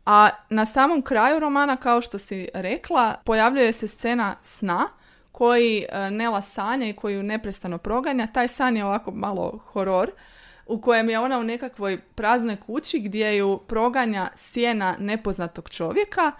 [0.07, 4.88] A na samom kraju romana, kao što si rekla, pojavljuje se scena sna
[5.33, 8.27] koji e, Nela sanja i koji ju neprestano proganja.
[8.27, 10.11] Taj san je ovako malo horor
[10.67, 16.33] u kojem je ona u nekakvoj praznoj kući gdje ju proganja sjena nepoznatog čovjeka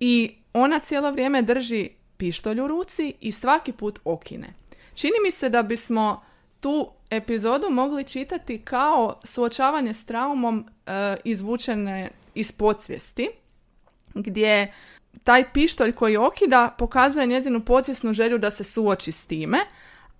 [0.00, 4.48] i ona cijelo vrijeme drži pištolj u ruci i svaki put okine.
[4.94, 6.22] Čini mi se da bismo
[6.60, 13.28] tu epizodu mogli čitati kao suočavanje s traumom e, izvučene iz podsvijesti,
[14.14, 14.72] gdje
[15.24, 19.58] taj pištolj koji okida pokazuje njezinu podsvjesnu želju da se suoči s time,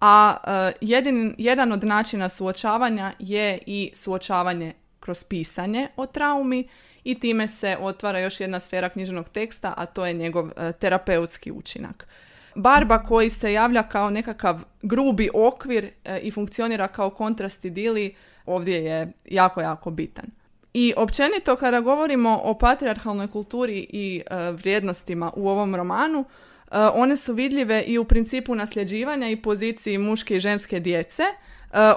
[0.01, 6.69] a e, jedin, jedan od načina suočavanja je i suočavanje kroz pisanje o traumi
[7.05, 11.53] i time se otvara još jedna sfera književnog teksta, a to je njegov e, terapeutski
[11.53, 12.07] učinak.
[12.55, 18.15] Barba koji se javlja kao nekakav grubi okvir e, i funkcionira kao kontrast dili
[18.47, 20.27] ovdje je jako, jako bitan.
[20.75, 27.17] I općenito kada govorimo o patriarhalnoj kulturi i e, vrijednostima u ovom romanu, e, one
[27.17, 31.23] su vidljive i u principu nasljeđivanja i poziciji muške i ženske djece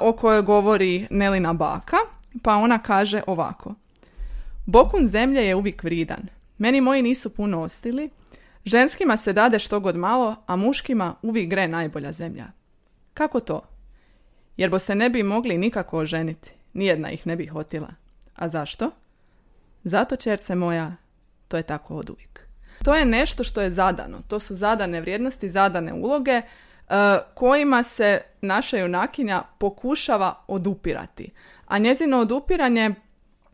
[0.02, 1.98] o kojoj govori Nelina baka,
[2.44, 3.76] pa ona kaže ovako.
[4.66, 6.28] Bokun zemlje je uvijek vridan.
[6.58, 8.10] Meni moji nisu puno ostili,
[8.68, 12.46] Ženskima se dade što god malo, a muškima uvijek gre najbolja zemlja.
[13.14, 13.62] Kako to?
[14.58, 16.52] Jer bo se ne bi mogli nikako oženiti.
[16.74, 17.88] Nijedna ih ne bi hotila.
[18.38, 18.92] A zašto?
[19.84, 20.96] Zato, čerce moja,
[21.48, 22.48] to je tako od uvijek.
[22.84, 24.18] To je nešto što je zadano.
[24.28, 26.44] To su zadane vrijednosti, zadane uloge e,
[27.34, 31.32] kojima se naša junakinja pokušava odupirati.
[31.66, 32.94] A njezino odupiranje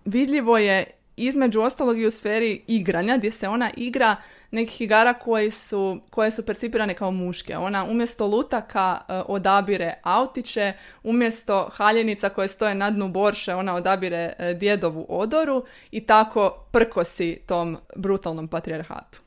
[0.05, 4.15] vidljivo je između ostalog i u sferi igranja, gdje se ona igra
[4.53, 7.57] nekih igara koje su, koje su percipirane kao muške.
[7.57, 14.33] Ona umjesto lutaka e, odabire autiće, umjesto haljenica koje stoje na dnu borše, ona odabire
[14.39, 19.22] uh, djedovu odoru i tako prkosi tom brutalnom patrijarhatu.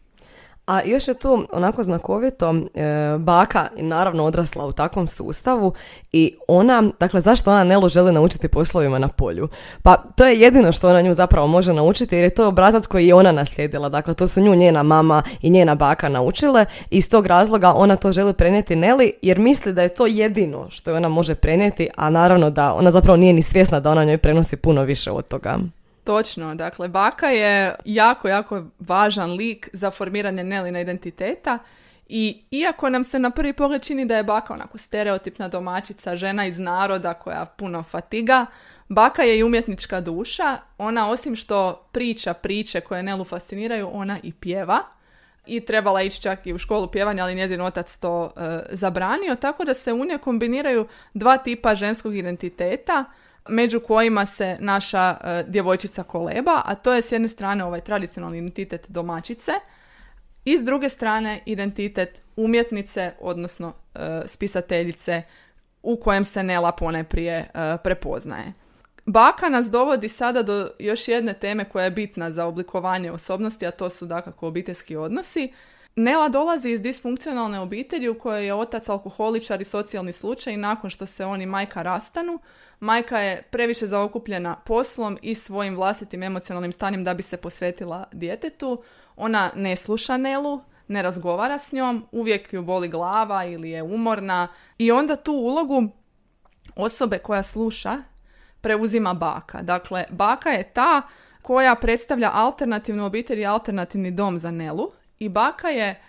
[0.67, 2.59] A još je tu onako znakovito e,
[3.19, 5.73] baka naravno odrasla u takvom sustavu
[6.13, 9.49] i ona, dakle zašto ona Nelu želi naučiti poslovima na polju?
[9.83, 13.07] Pa to je jedino što ona nju zapravo može naučiti jer je to obrazac koji
[13.07, 13.89] je ona naslijedila.
[13.89, 17.97] Dakle to su nju njena mama i njena baka naučile i iz tog razloga ona
[17.97, 22.11] to želi prenijeti Neli jer misli da je to jedino što ona može prenijeti, a
[22.11, 25.59] naravno da ona zapravo nije ni svjesna da ona njoj prenosi puno više od toga.
[26.07, 31.59] Točno, dakle, baka je jako, jako važan lik za formiranje Nelina identiteta
[32.09, 36.47] i iako nam se na prvi pogled čini da je baka onako stereotipna domaćica, žena
[36.47, 38.47] iz naroda koja puno fatiga,
[38.89, 40.57] baka je i umjetnička duša.
[40.79, 44.83] Ona osim što priča priče koje Nelu fasciniraju, ona i pjeva.
[45.47, 49.65] I trebala ići čak i u školu pjevanja, ali njezin otac to e, zabranio, tako
[49.65, 53.05] da se u nje kombiniraju dva tipa ženskog identiteta–
[53.49, 58.39] među kojima se naša e, djevojčica koleba, a to je s jedne strane ovaj tradicionalni
[58.39, 59.53] identitet domaćice
[60.45, 65.23] i s druge strane identitet umjetnice, odnosno e, spisateljice
[65.83, 68.53] u kojem se Nela poneprije e, prepoznaje.
[69.07, 73.71] Baka nas dovodi sada do još jedne teme koja je bitna za oblikovanje osobnosti, a
[73.71, 75.53] to su dakako obiteljski odnosi.
[75.97, 80.91] Nela dolazi iz disfunkcionalne obitelji u kojoj je otac alkoholičar i socijalni slučaj i nakon
[80.91, 82.39] što se on i majka rastanu,
[82.81, 88.83] Majka je previše zaokupljena poslom i svojim vlastitim emocionalnim stanjem da bi se posvetila djetetu.
[89.17, 94.49] Ona ne sluša Nelu, ne razgovara s njom, uvijek ju boli glava ili je umorna
[94.79, 95.89] i onda tu ulogu
[96.77, 97.99] osobe koja sluša
[98.61, 99.63] preuzima baka.
[99.63, 101.03] Dakle, baka je ta
[101.43, 106.03] koja predstavlja alternativnu obitelj i alternativni dom za Nelu i baka je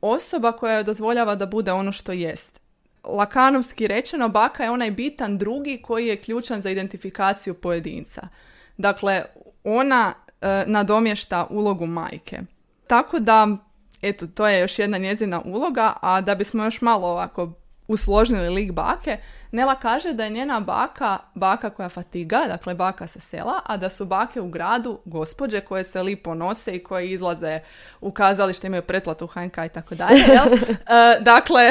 [0.00, 2.60] osoba koja joj dozvoljava da bude ono što jest
[3.04, 8.28] lakanovski rečeno, baka je onaj bitan drugi koji je ključan za identifikaciju pojedinca.
[8.76, 9.24] Dakle,
[9.64, 12.40] ona e, nadomješta ulogu majke.
[12.86, 13.56] Tako da,
[14.02, 17.52] eto, to je još jedna njezina uloga, a da bismo još malo ovako
[17.88, 19.18] usložnili lik bake,
[19.50, 23.90] Nela kaže da je njena baka baka koja fatiga, dakle baka sa sela, a da
[23.90, 27.60] su bake u gradu gospođe koje se lipo nose i koje izlaze
[28.00, 30.24] u kazalište, imaju pretplatu u HNK i tako dalje.
[30.88, 31.62] E, dakle,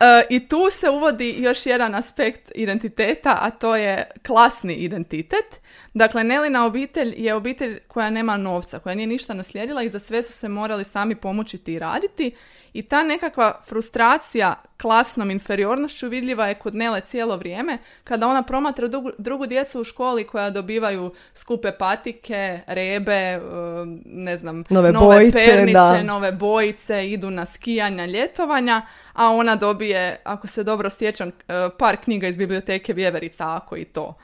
[0.00, 5.60] e, i tu se uvodi još jedan aspekt identiteta, a to je klasni identitet.
[5.94, 10.22] Dakle, Nelina obitelj je obitelj koja nema novca, koja nije ništa naslijedila i za sve
[10.22, 12.34] su se morali sami pomoćiti i raditi
[12.72, 18.86] i ta nekakva frustracija klasnom inferiornošću vidljiva je kod Nele cijelo vrijeme kada ona promatra
[18.86, 25.32] drugu, drugu djecu u školi koja dobivaju skupe patike, rebe, um, ne znam, nove, nove
[25.32, 28.82] pernice, nove bojice, idu na skijanja, ljetovanja,
[29.12, 31.34] a ona dobije, ako se dobro sjećam, uh,
[31.78, 34.14] par knjiga iz biblioteke Vjeverica, ako i to.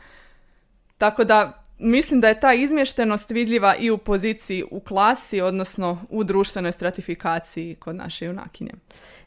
[0.98, 6.24] Tako da mislim da je ta izmještenost vidljiva i u poziciji u klasi, odnosno u
[6.24, 8.72] društvenoj stratifikaciji kod naše junakinje.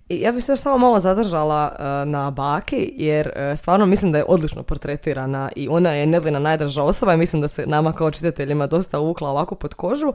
[0.10, 4.18] Ja bih se još samo malo zadržala e, na Baki, jer e, stvarno mislim da
[4.18, 8.12] je odlično portretirana i ona je Nelina najdraža osoba i mislim da se nama kao
[8.12, 10.14] čitateljima dosta uvukla ovako pod kožu.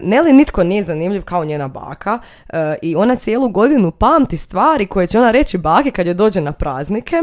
[0.00, 5.06] Neli nitko nije zanimljiv kao njena baka e, i ona cijelu godinu pamti stvari koje
[5.06, 7.16] će ona reći baki kad joj dođe na praznike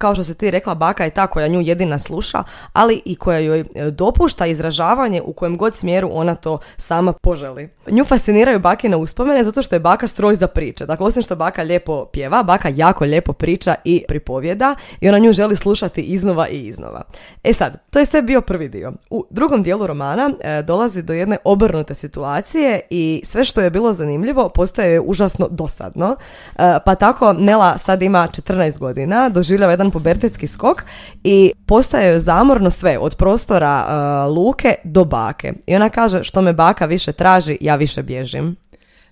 [0.00, 3.38] kao što se ti rekla, baka je ta koja nju jedina sluša, ali i koja
[3.38, 7.68] joj e, dopušta izražavanje u kojem god smjeru ona to sama poželi.
[7.90, 10.86] Nju fasciniraju bakine uspomene zato što je baka stroj za priče.
[10.86, 15.32] Dakle, osim što baka lijepo pjeva, baka jako lijepo priča i pripovjeda i ona nju
[15.32, 17.02] želi slušati iznova i iznova.
[17.44, 18.92] E sad, to je sve bio prvi dio.
[19.10, 23.92] U drugom dijelu romana e, dolazi do jedne obrnute situacije i sve što je bilo
[23.92, 26.16] zanimljivo postaje užasno dosadno.
[26.56, 30.84] E, pa tako Nela sad ima 14 godina, doživljava jedan pubertetski skok
[31.24, 35.52] i postaje zamorno sve, od prostora uh, luke do bake.
[35.66, 38.56] I ona kaže što me baka više traži, ja više bježim.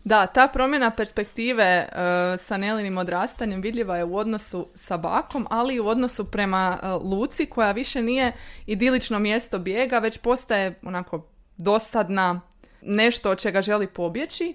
[0.04, 1.98] Da, ta promjena perspektive uh,
[2.40, 7.12] sa Nelinim odrastanjem vidljiva je u odnosu sa bakom, ali i u odnosu prema uh,
[7.12, 8.32] Luci koja više nije
[8.66, 12.40] idilično mjesto bijega, već postaje onako dosadna,
[12.82, 14.54] nešto od čega želi pobjeći.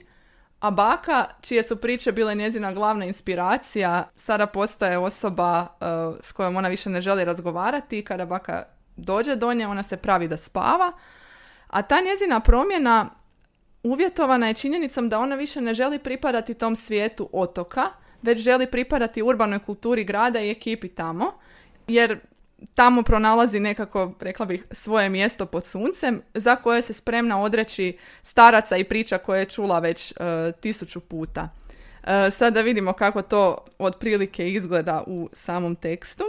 [0.63, 6.55] A baka, čije su priče bile njezina glavna inspiracija, sada postaje osoba uh, s kojom
[6.55, 8.63] ona više ne želi razgovarati i kada baka
[8.95, 10.91] dođe do nje, ona se pravi da spava.
[11.67, 13.09] A ta njezina promjena
[13.83, 17.89] uvjetovana je činjenicom da ona više ne želi pripadati tom svijetu otoka,
[18.21, 21.33] već želi pripadati urbanoj kulturi grada i ekipi tamo,
[21.87, 22.19] jer
[22.75, 28.77] tamo pronalazi nekako, rekla bih, svoje mjesto pod suncem za koje se spremna odreći staraca
[28.77, 30.25] i priča koje je čula već uh,
[30.59, 31.49] tisuću puta.
[32.03, 36.23] Uh, sada vidimo kako to otprilike izgleda u samom tekstu.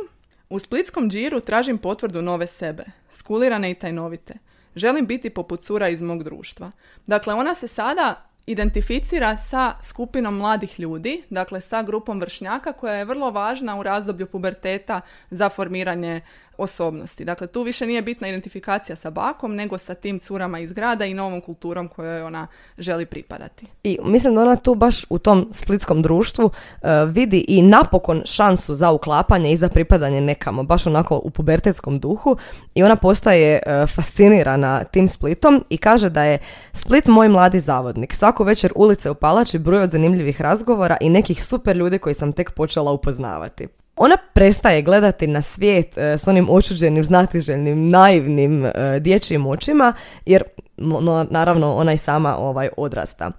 [0.49, 4.35] U splitskom džiru tražim potvrdu nove sebe, skulirane i tajnovite.
[4.77, 6.70] Želim biti poput cura iz mog društva.
[7.07, 13.04] Dakle, ona se sada identificira sa skupinom mladih ljudi, dakle sa grupom vršnjaka koja je
[13.04, 16.20] vrlo važna u razdoblju puberteta za formiranje
[16.58, 17.24] osobnosti.
[17.24, 21.14] Dakle, tu više nije bitna identifikacija sa bakom, nego sa tim curama iz grada i
[21.14, 22.46] novom kulturom kojoj ona
[22.78, 23.66] želi pripadati.
[23.84, 28.74] I mislim da ona tu baš u tom splitskom društvu uh, vidi i napokon šansu
[28.74, 32.36] za uklapanje i za pripadanje nekamo, baš onako u pubertetskom duhu
[32.74, 36.38] i ona postaje uh, fascinirana tim Splitom i kaže da je
[36.72, 38.14] Split moj mladi zavodnik.
[38.14, 42.32] Svaku večer ulice u Palači broj od zanimljivih razgovora i nekih super ljudi koji sam
[42.32, 43.68] tek počela upoznavati.
[43.96, 49.92] Ona prestaje gledati na svijet e, s onim očuđenim, znatiželjnim, naivnim e, dječjim očima,
[50.26, 50.42] jer
[50.76, 53.30] no, naravno ona i sama ovaj odrasta.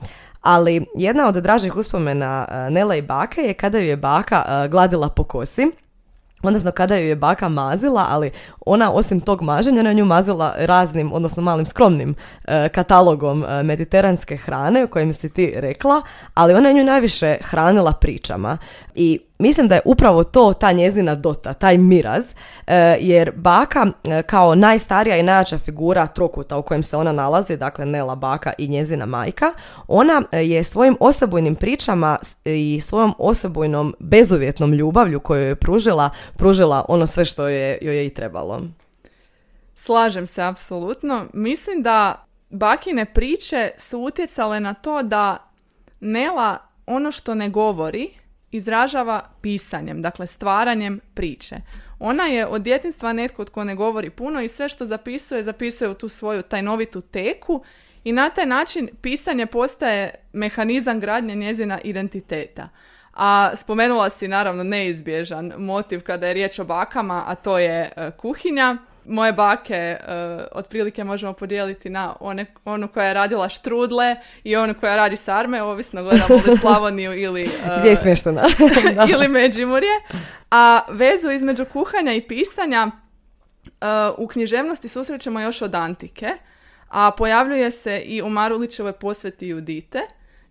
[0.42, 5.10] Ali jedna od dražih uspomena e, Nela i bake je kada ju je baka gladila
[5.10, 5.72] po kosi
[6.48, 8.32] odnosno kada ju je baka mazila, ali
[8.66, 12.16] ona osim tog maženja na nju mazila raznim, odnosno malim skromnim
[12.46, 16.02] e, katalogom e, mediteranske hrane o kojem si ti rekla,
[16.34, 18.58] ali ona nju najviše hranila pričama
[18.96, 22.26] i Mislim da je upravo to ta njezina dota, taj miraz,
[22.68, 27.58] e, jer baka e, kao najstarija i najjača figura trokuta u kojem se ona nalazi,
[27.58, 29.54] dakle Nela baka i njezina majka,
[29.88, 36.86] ona e, je svojim osobojnim pričama i svojom osobojnom bezuvjetnom ljubavlju koju je pružila, pružila
[36.90, 38.62] ono sve što je, joj je i trebalo.
[39.76, 41.26] Slažem se, apsolutno.
[41.34, 45.38] Mislim da bakine priče su utjecale na to da
[46.00, 48.10] Nela ono što ne govori,
[48.56, 51.56] izražava pisanjem, dakle stvaranjem priče.
[52.00, 55.94] Ona je od djetinstva netko tko ne govori puno i sve što zapisuje, zapisuje u
[55.94, 57.64] tu svoju tajnovitu teku
[58.04, 62.70] i na taj način pisanje postaje mehanizam gradnje njezina identiteta.
[63.14, 68.12] A spomenula si naravno neizbježan motiv kada je riječ o bakama, a to je e,
[68.12, 74.56] kuhinja moje bake uh, otprilike možemo podijeliti na one, onu koja je radila štrudle i
[74.56, 77.44] onu koja radi sarme, ovisno gledamo li Slavoniju ili...
[77.44, 78.42] Uh, Gdje je smještena?
[79.14, 80.02] ili Međimurje.
[80.52, 82.92] A vezu između kuhanja i pisanja
[83.66, 83.70] uh,
[84.18, 86.30] u književnosti susrećemo još od antike,
[86.90, 90.02] a pojavljuje se i u Marulićevoj posveti Judite,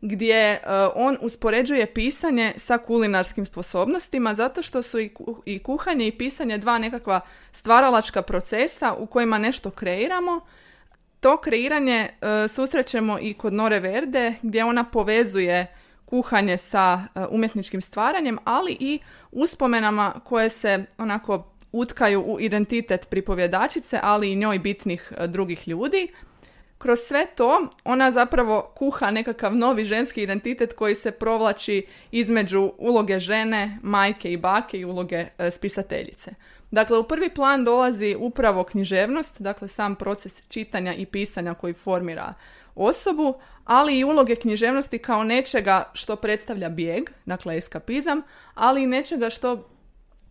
[0.06, 0.60] gdje e,
[0.94, 4.98] on uspoređuje pisanje sa kulinarskim sposobnostima zato što su
[5.46, 7.20] i kuhanje i pisanje dva nekakva
[7.52, 10.40] stvaralačka procesa u kojima nešto kreiramo.
[11.20, 15.66] To kreiranje e, susrećemo i kod Nore Verde gdje ona povezuje
[16.04, 18.98] kuhanje sa e, umjetničkim stvaranjem, ali i
[19.32, 26.08] uspomenama koje se onako utkaju u identitet pripovjedačice, ali i njoj bitnih drugih ljudi
[26.84, 33.18] kroz sve to ona zapravo kuha nekakav novi ženski identitet koji se provlači između uloge
[33.18, 36.34] žene, majke i bake i uloge e, spisateljice.
[36.70, 42.34] Dakle, u prvi plan dolazi upravo književnost, dakle sam proces čitanja i pisanja koji formira
[42.74, 48.22] osobu, ali i uloge književnosti kao nečega što predstavlja bijeg, dakle eskapizam,
[48.54, 49.68] ali i nečega što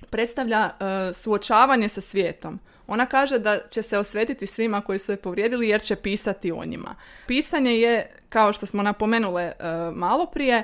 [0.09, 2.59] predstavlja e, suočavanje sa svijetom.
[2.93, 6.65] Ona kaže da će se osvetiti svima koji su je povrijedili jer će pisati o
[6.65, 6.95] njima.
[7.27, 9.53] Pisanje je, kao što smo napomenule e,
[9.95, 10.63] malo prije,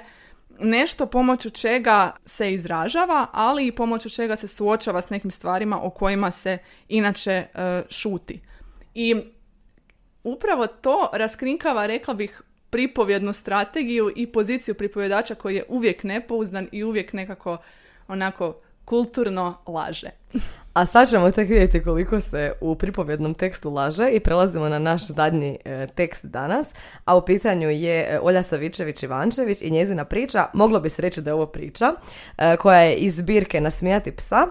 [0.59, 5.89] nešto pomoću čega se izražava, ali i pomoću čega se suočava s nekim stvarima o
[5.89, 6.57] kojima se
[6.87, 7.47] inače e,
[7.89, 8.41] šuti.
[8.93, 9.15] I
[10.23, 16.83] upravo to raskrinkava, rekla bih, pripovjednu strategiju i poziciju pripovjedača koji je uvijek nepouzdan i
[16.83, 17.57] uvijek nekako
[18.07, 20.09] onako kulturno laže.
[20.73, 25.07] A sad ćemo tek vidjeti koliko se u pripovjednom tekstu laže i prelazimo na naš
[25.07, 26.73] zadnji e, tekst danas,
[27.05, 31.29] a u pitanju je e, Olja Savičević-Ivančević i njezina priča, moglo bi se reći da
[31.29, 31.93] je ovo priča,
[32.37, 34.47] e, koja je iz zbirke Nasmijati psa.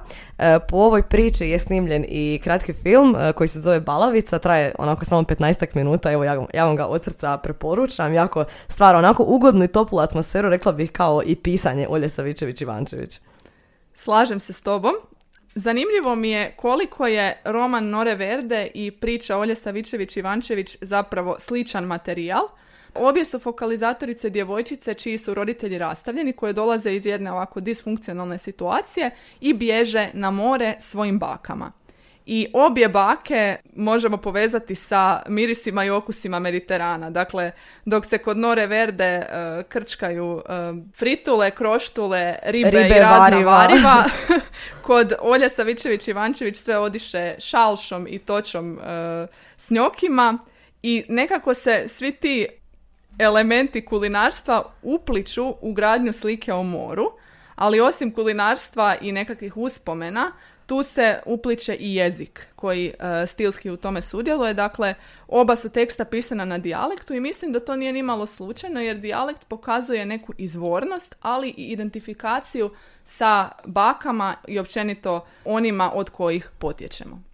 [0.68, 5.22] po ovoj priči je snimljen i kratki film koji se zove Balavica, traje onako samo
[5.22, 9.68] 15 minuta, evo ja, ja vam ga od srca preporučam, jako stvara onako ugodnu i
[9.68, 13.20] toplu atmosferu, rekla bih kao i pisanje Olje Savičević-Ivančević.
[13.98, 14.94] Slažem se s tobom.
[15.54, 22.48] Zanimljivo mi je koliko je roman Nore Verde i priča Olje Savičević-Ivančević zapravo sličan materijal.
[22.94, 29.10] Obje su fokalizatorice djevojčice čiji su roditelji rastavljeni koje dolaze iz jedne ovako disfunkcionalne situacije
[29.40, 31.72] i bježe na more svojim bakama.
[32.30, 37.10] I obje bake možemo povezati sa mirisima i okusima Mediterana.
[37.10, 37.52] Dakle,
[37.84, 40.42] dok se kod Nore Verde uh, krčkaju uh,
[40.94, 44.04] fritule, kroštule, ribe, ribe i razna variva, variva
[44.86, 48.82] kod Olja Savičević-Ivančević sve odiše šalšom i točom uh,
[49.56, 50.38] s njokima
[50.82, 52.46] i nekako se svi ti
[53.18, 57.12] elementi kulinarstva upliču u gradnju slike o moru,
[57.54, 60.32] ali osim kulinarstva i nekakvih uspomena,
[60.68, 64.54] tu se upliče i jezik koji uh, stilski u tome sudjeluje.
[64.54, 64.94] Dakle,
[65.28, 69.48] oba su teksta pisana na dijalektu i mislim da to nije nimalo slučajno jer dijalekt
[69.48, 72.70] pokazuje neku izvornost, ali i identifikaciju
[73.04, 77.27] sa bakama i općenito onima od kojih potječemo.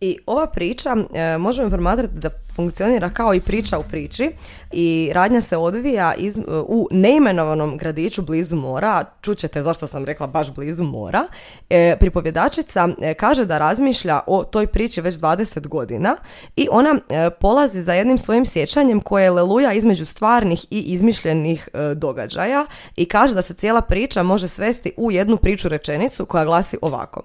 [0.00, 4.32] I ova priča e, možemo promatrati da funkcionira kao i priča u priči
[4.72, 10.26] i radnja se odvija iz, e, u neimenovanom gradiću blizu mora, čućete zašto sam rekla
[10.26, 11.26] baš blizu mora.
[11.70, 16.16] E, pripovjedačica e, kaže da razmišlja o toj priči već 20 godina
[16.56, 16.98] i ona
[17.40, 23.34] polazi za jednim svojim sjećanjem koje je leluja između stvarnih i izmišljenih događaja i kaže
[23.34, 27.22] da se cijela priča može svesti u jednu priču rečenicu koja glasi ovako.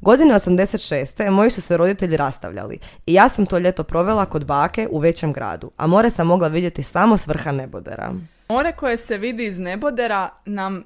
[0.00, 1.30] Godine 86.
[1.30, 5.32] moji su se roditelji rastavljali i ja sam to ljeto provela kod bake u većem
[5.32, 8.14] gradu, a more sam mogla vidjeti samo s vrha nebodera.
[8.48, 10.84] More koje se vidi iz nebodera nam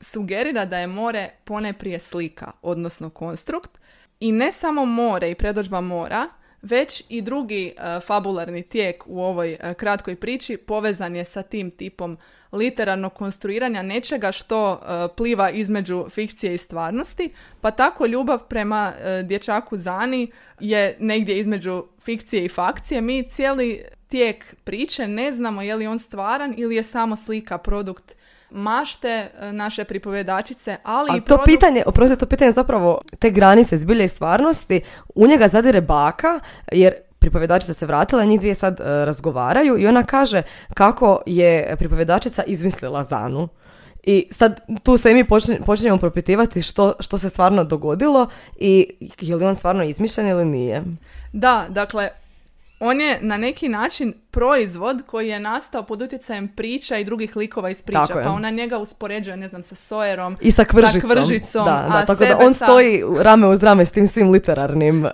[0.00, 3.70] sugerira da je more pone prije slika, odnosno konstrukt,
[4.20, 6.28] i ne samo more i predođba mora,
[6.62, 11.70] već i drugi uh, fabularni tijek u ovoj uh, kratkoj priči povezan je sa tim
[11.70, 12.18] tipom
[12.52, 18.92] literarnog konstruiranja nečega što uh, pliva između fikcije i stvarnosti, pa tako ljubav prema
[19.24, 23.00] dječaku Zani je negdje između fikcije i fakcije.
[23.00, 28.16] Mi cijeli tijek priče ne znamo je li on stvaran ili je samo slika, produkt
[28.52, 34.04] mašte e, naše pripovjedačice, ali i to pitanje, oprostite, to pitanje zapravo te granice zbilje
[34.04, 34.80] i stvarnosti,
[35.14, 36.40] u njega zadire baka,
[36.72, 40.42] jer pripovjedačica se vratila, njih dvije sad uh, razgovaraju i ona kaže
[40.74, 43.48] kako je pripovjedačica izmislila Zanu.
[44.02, 45.24] I sad tu se mi
[45.66, 48.26] počinjemo propitivati što, što se stvarno dogodilo
[48.56, 48.86] i
[49.20, 50.82] je li on stvarno izmišljen ili nije.
[51.32, 52.08] Da, dakle,
[52.84, 57.70] on je na neki način proizvod koji je nastao pod utjecajem priča i drugih likova
[57.70, 58.20] iz priča.
[58.24, 60.36] Pa ona njega uspoređuje, ne znam, sa Sojerom.
[60.40, 61.64] I sa Kvržicom.
[61.64, 65.10] da, da, tako da on stoji rame uz rame s tim svim literarnim uh,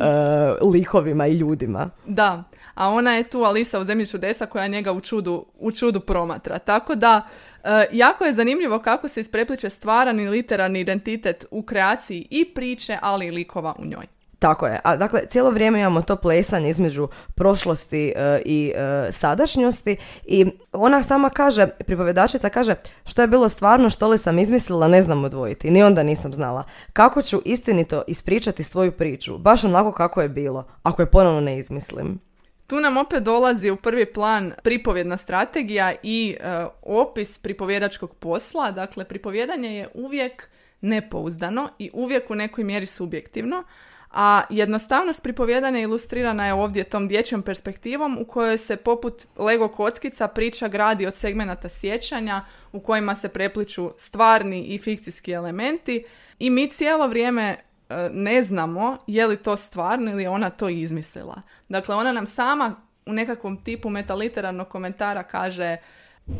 [0.73, 1.91] likovima i ljudima.
[2.07, 2.45] Da,
[2.75, 6.59] a ona je tu Alisa u zemlji čudesa koja njega u čudu, u čudu promatra.
[6.59, 7.29] Tako da,
[7.65, 12.99] uh, jako je zanimljivo kako se isprepliče stvaran i literarni identitet u kreaciji i priče,
[13.03, 14.18] ali i likova u njoj.
[14.39, 14.81] Tako je.
[14.85, 21.03] A dakle, cijelo vrijeme imamo to plesanje između prošlosti e, i e, sadašnjosti i ona
[21.03, 22.75] sama kaže, pripovedačica kaže,
[23.05, 25.71] što je bilo stvarno, što li sam izmislila, ne znam odvojiti.
[25.71, 26.65] Ni onda nisam znala.
[26.93, 31.59] Kako ću istinito ispričati svoju priču, baš onako kako je bilo, ako je ponovno ne
[31.59, 32.21] izmislim.
[32.67, 38.71] Tu nam opet dolazi u prvi plan pripovjedna strategija i e, opis pripovjedačkog posla.
[38.71, 40.49] Dakle, pripovjedanje je uvijek
[40.81, 43.65] nepouzdano i uvijek u nekoj mjeri subjektivno,
[44.11, 50.29] a jednostavnost pripovjedanja ilustrirana je ovdje tom dječjom perspektivom u kojoj se poput Lego kockica
[50.29, 56.05] priča gradi od segmenata sjećanja u kojima se prepliču stvarni i fikcijski elementi
[56.39, 57.57] i mi cijelo vrijeme
[57.89, 61.43] e, ne znamo je li to stvarno ili je ona to izmislila.
[61.69, 65.77] Dakle, ona nam sama u nekakvom tipu metaliterarnog komentara kaže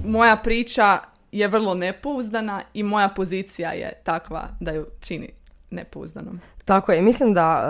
[0.05, 0.99] moja priča
[1.33, 5.38] je vrlo nepouzdana i moja pozicija je takva da ju čini
[5.71, 6.41] nepouzdanom.
[6.65, 7.61] Tako je, mislim da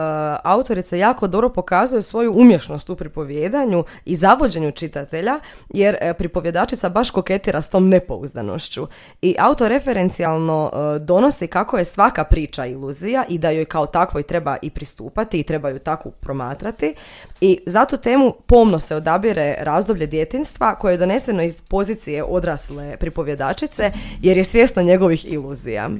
[0.44, 6.88] uh, autorice jako dobro pokazuje svoju umješnost u pripovjedanju i zavođenju čitatelja, jer uh, pripovjedačica
[6.88, 8.86] baš koketira s tom nepouzdanošću.
[9.22, 14.56] I autoreferencijalno uh, donosi kako je svaka priča iluzija i da joj kao takvoj treba
[14.62, 16.94] i pristupati i treba ju tako promatrati.
[17.40, 23.92] I zato temu pomno se odabire razdoblje djetinstva koje je doneseno iz pozicije odrasle pripovjedačice
[24.22, 25.90] jer je svjesna njegovih iluzija.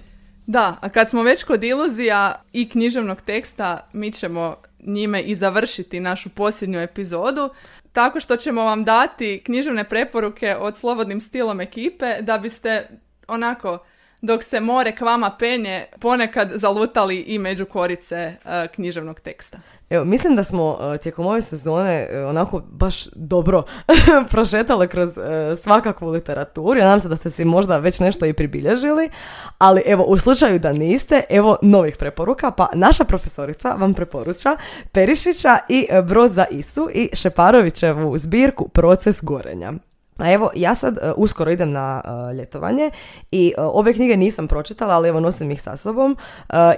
[0.49, 6.01] Da, a kad smo već kod iluzija i književnog teksta, mi ćemo njime i završiti
[6.01, 7.51] našu posljednju epizodu,
[7.93, 12.89] tako što ćemo vam dati književne preporuke od slobodnim stilom ekipe da biste
[13.27, 13.79] onako
[14.23, 19.59] dok se more k vama penje ponekad zalutali i među korice uh, književnog teksta.
[19.91, 23.63] Evo, mislim da smo uh, tijekom ove sezone uh, onako baš dobro
[24.31, 26.79] prošetale kroz uh, svakakvu literaturu.
[26.79, 29.11] Ja nadam se da ste si možda već nešto i pribilježili,
[29.59, 34.57] ali evo, u slučaju da niste, evo novih preporuka, pa naša profesorica vam preporuča
[34.93, 39.73] Perišića i Brod za Isu i Šeparovićevu zbirku Proces gorenja.
[40.19, 42.91] A evo, ja sad uh, uskoro idem na uh, ljetovanje
[43.31, 46.17] i uh, ove knjige nisam pročitala, ali evo nosim ih sa sobom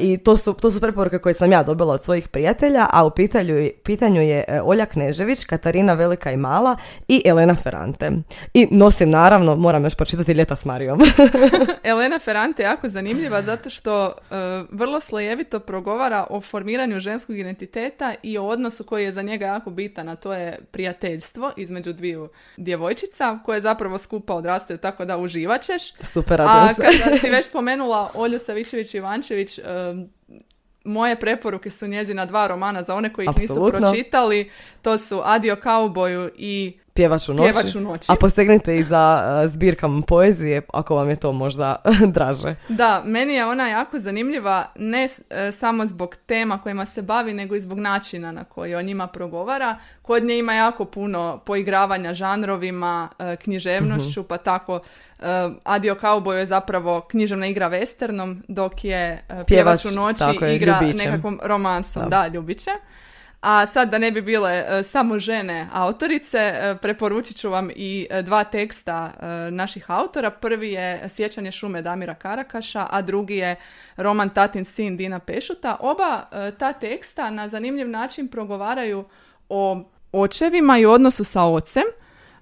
[0.01, 3.11] i to su, to su preporuke koje sam ja dobila od svojih prijatelja, a u
[3.11, 6.77] pitanju, pitanju je Olja Knežević, Katarina Velika i Mala
[7.09, 8.11] i Elena Ferrante.
[8.55, 11.01] I nosim naravno, moram još pročitati Ljeta s Marijom.
[11.83, 14.13] Elena Ferrante je jako zanimljiva zato što
[14.71, 19.71] vrlo slojevito progovara o formiranju ženskog identiteta i o odnosu koji je za njega jako
[19.71, 25.63] bitan, a to je prijateljstvo između dviju djevojčica koje zapravo skupa odrastaju, tako da uživat
[25.63, 25.95] ćeš.
[26.03, 29.61] Super, A kada si već spomenula Olju Savićević-Ivančević,
[30.85, 34.51] moje preporuke su njezina dva romana za one koji ih nisu pročitali.
[34.83, 36.79] To su Adio kauboju i
[37.53, 38.13] Pjevač u noći.
[38.13, 41.77] A postegnite i za uh, zbirkama poezije, ako vam je to možda
[42.15, 42.55] draže.
[42.69, 47.57] Da, meni je ona jako zanimljiva, ne e, samo zbog tema kojima se bavi, nego
[47.57, 49.77] i zbog načina na koji o njima progovara.
[50.03, 54.29] Kod nje ima jako puno poigravanja žanrovima, uh, književnošću, mhm.
[54.29, 54.81] pa tako
[55.65, 60.25] Adio Cowboy je zapravo književna igra westernom, dok je Pjevač, u noći
[60.55, 62.03] igra nekakvom romansom.
[62.03, 62.71] Da, da ljubiće.
[63.41, 68.07] A sad da ne bi bile e, samo žene autorice, e, preporučit ću vam i
[68.11, 69.13] e, dva teksta
[69.51, 70.31] naših autora.
[70.31, 73.57] Prvi je Sjećanje šume Damira Karakaša, a drugi je
[73.97, 75.77] roman Tatin sin Dina Pešuta.
[75.81, 76.25] Oba
[76.59, 79.05] ta teksta na zanimljiv način progovaraju
[79.49, 81.85] o očevima i odnosu sa ocem,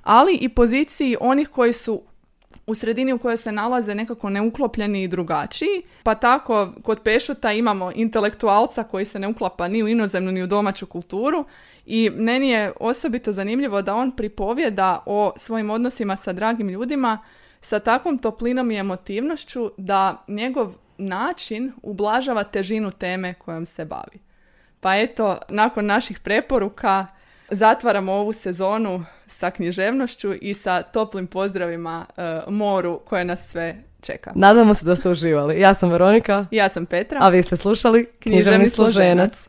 [0.02, 2.02] ali i poziciji onih koji su
[2.68, 5.82] u sredini u kojoj se nalaze nekako neuklopljeni i drugačiji.
[6.02, 10.46] Pa tako kod Pešuta imamo intelektualca koji se ne uklapa ni u inozemnu ni u
[10.46, 11.44] domaću kulturu
[11.86, 17.18] i meni je osobito zanimljivo da on pripovjeda o svojim odnosima sa dragim ljudima
[17.60, 24.18] sa takvom toplinom i emotivnošću da njegov način ublažava težinu teme kojom se bavi.
[24.80, 27.06] Pa eto, nakon naših preporuka
[27.50, 34.32] zatvaramo ovu sezonu sa književnošću i sa toplim pozdravima e, moru koje nas sve čeka.
[34.34, 35.60] Nadamo se da ste uživali.
[35.60, 36.46] Ja sam Veronika.
[36.50, 37.18] Ja sam Petra.
[37.22, 39.48] A vi ste slušali Književni, Književni složenac.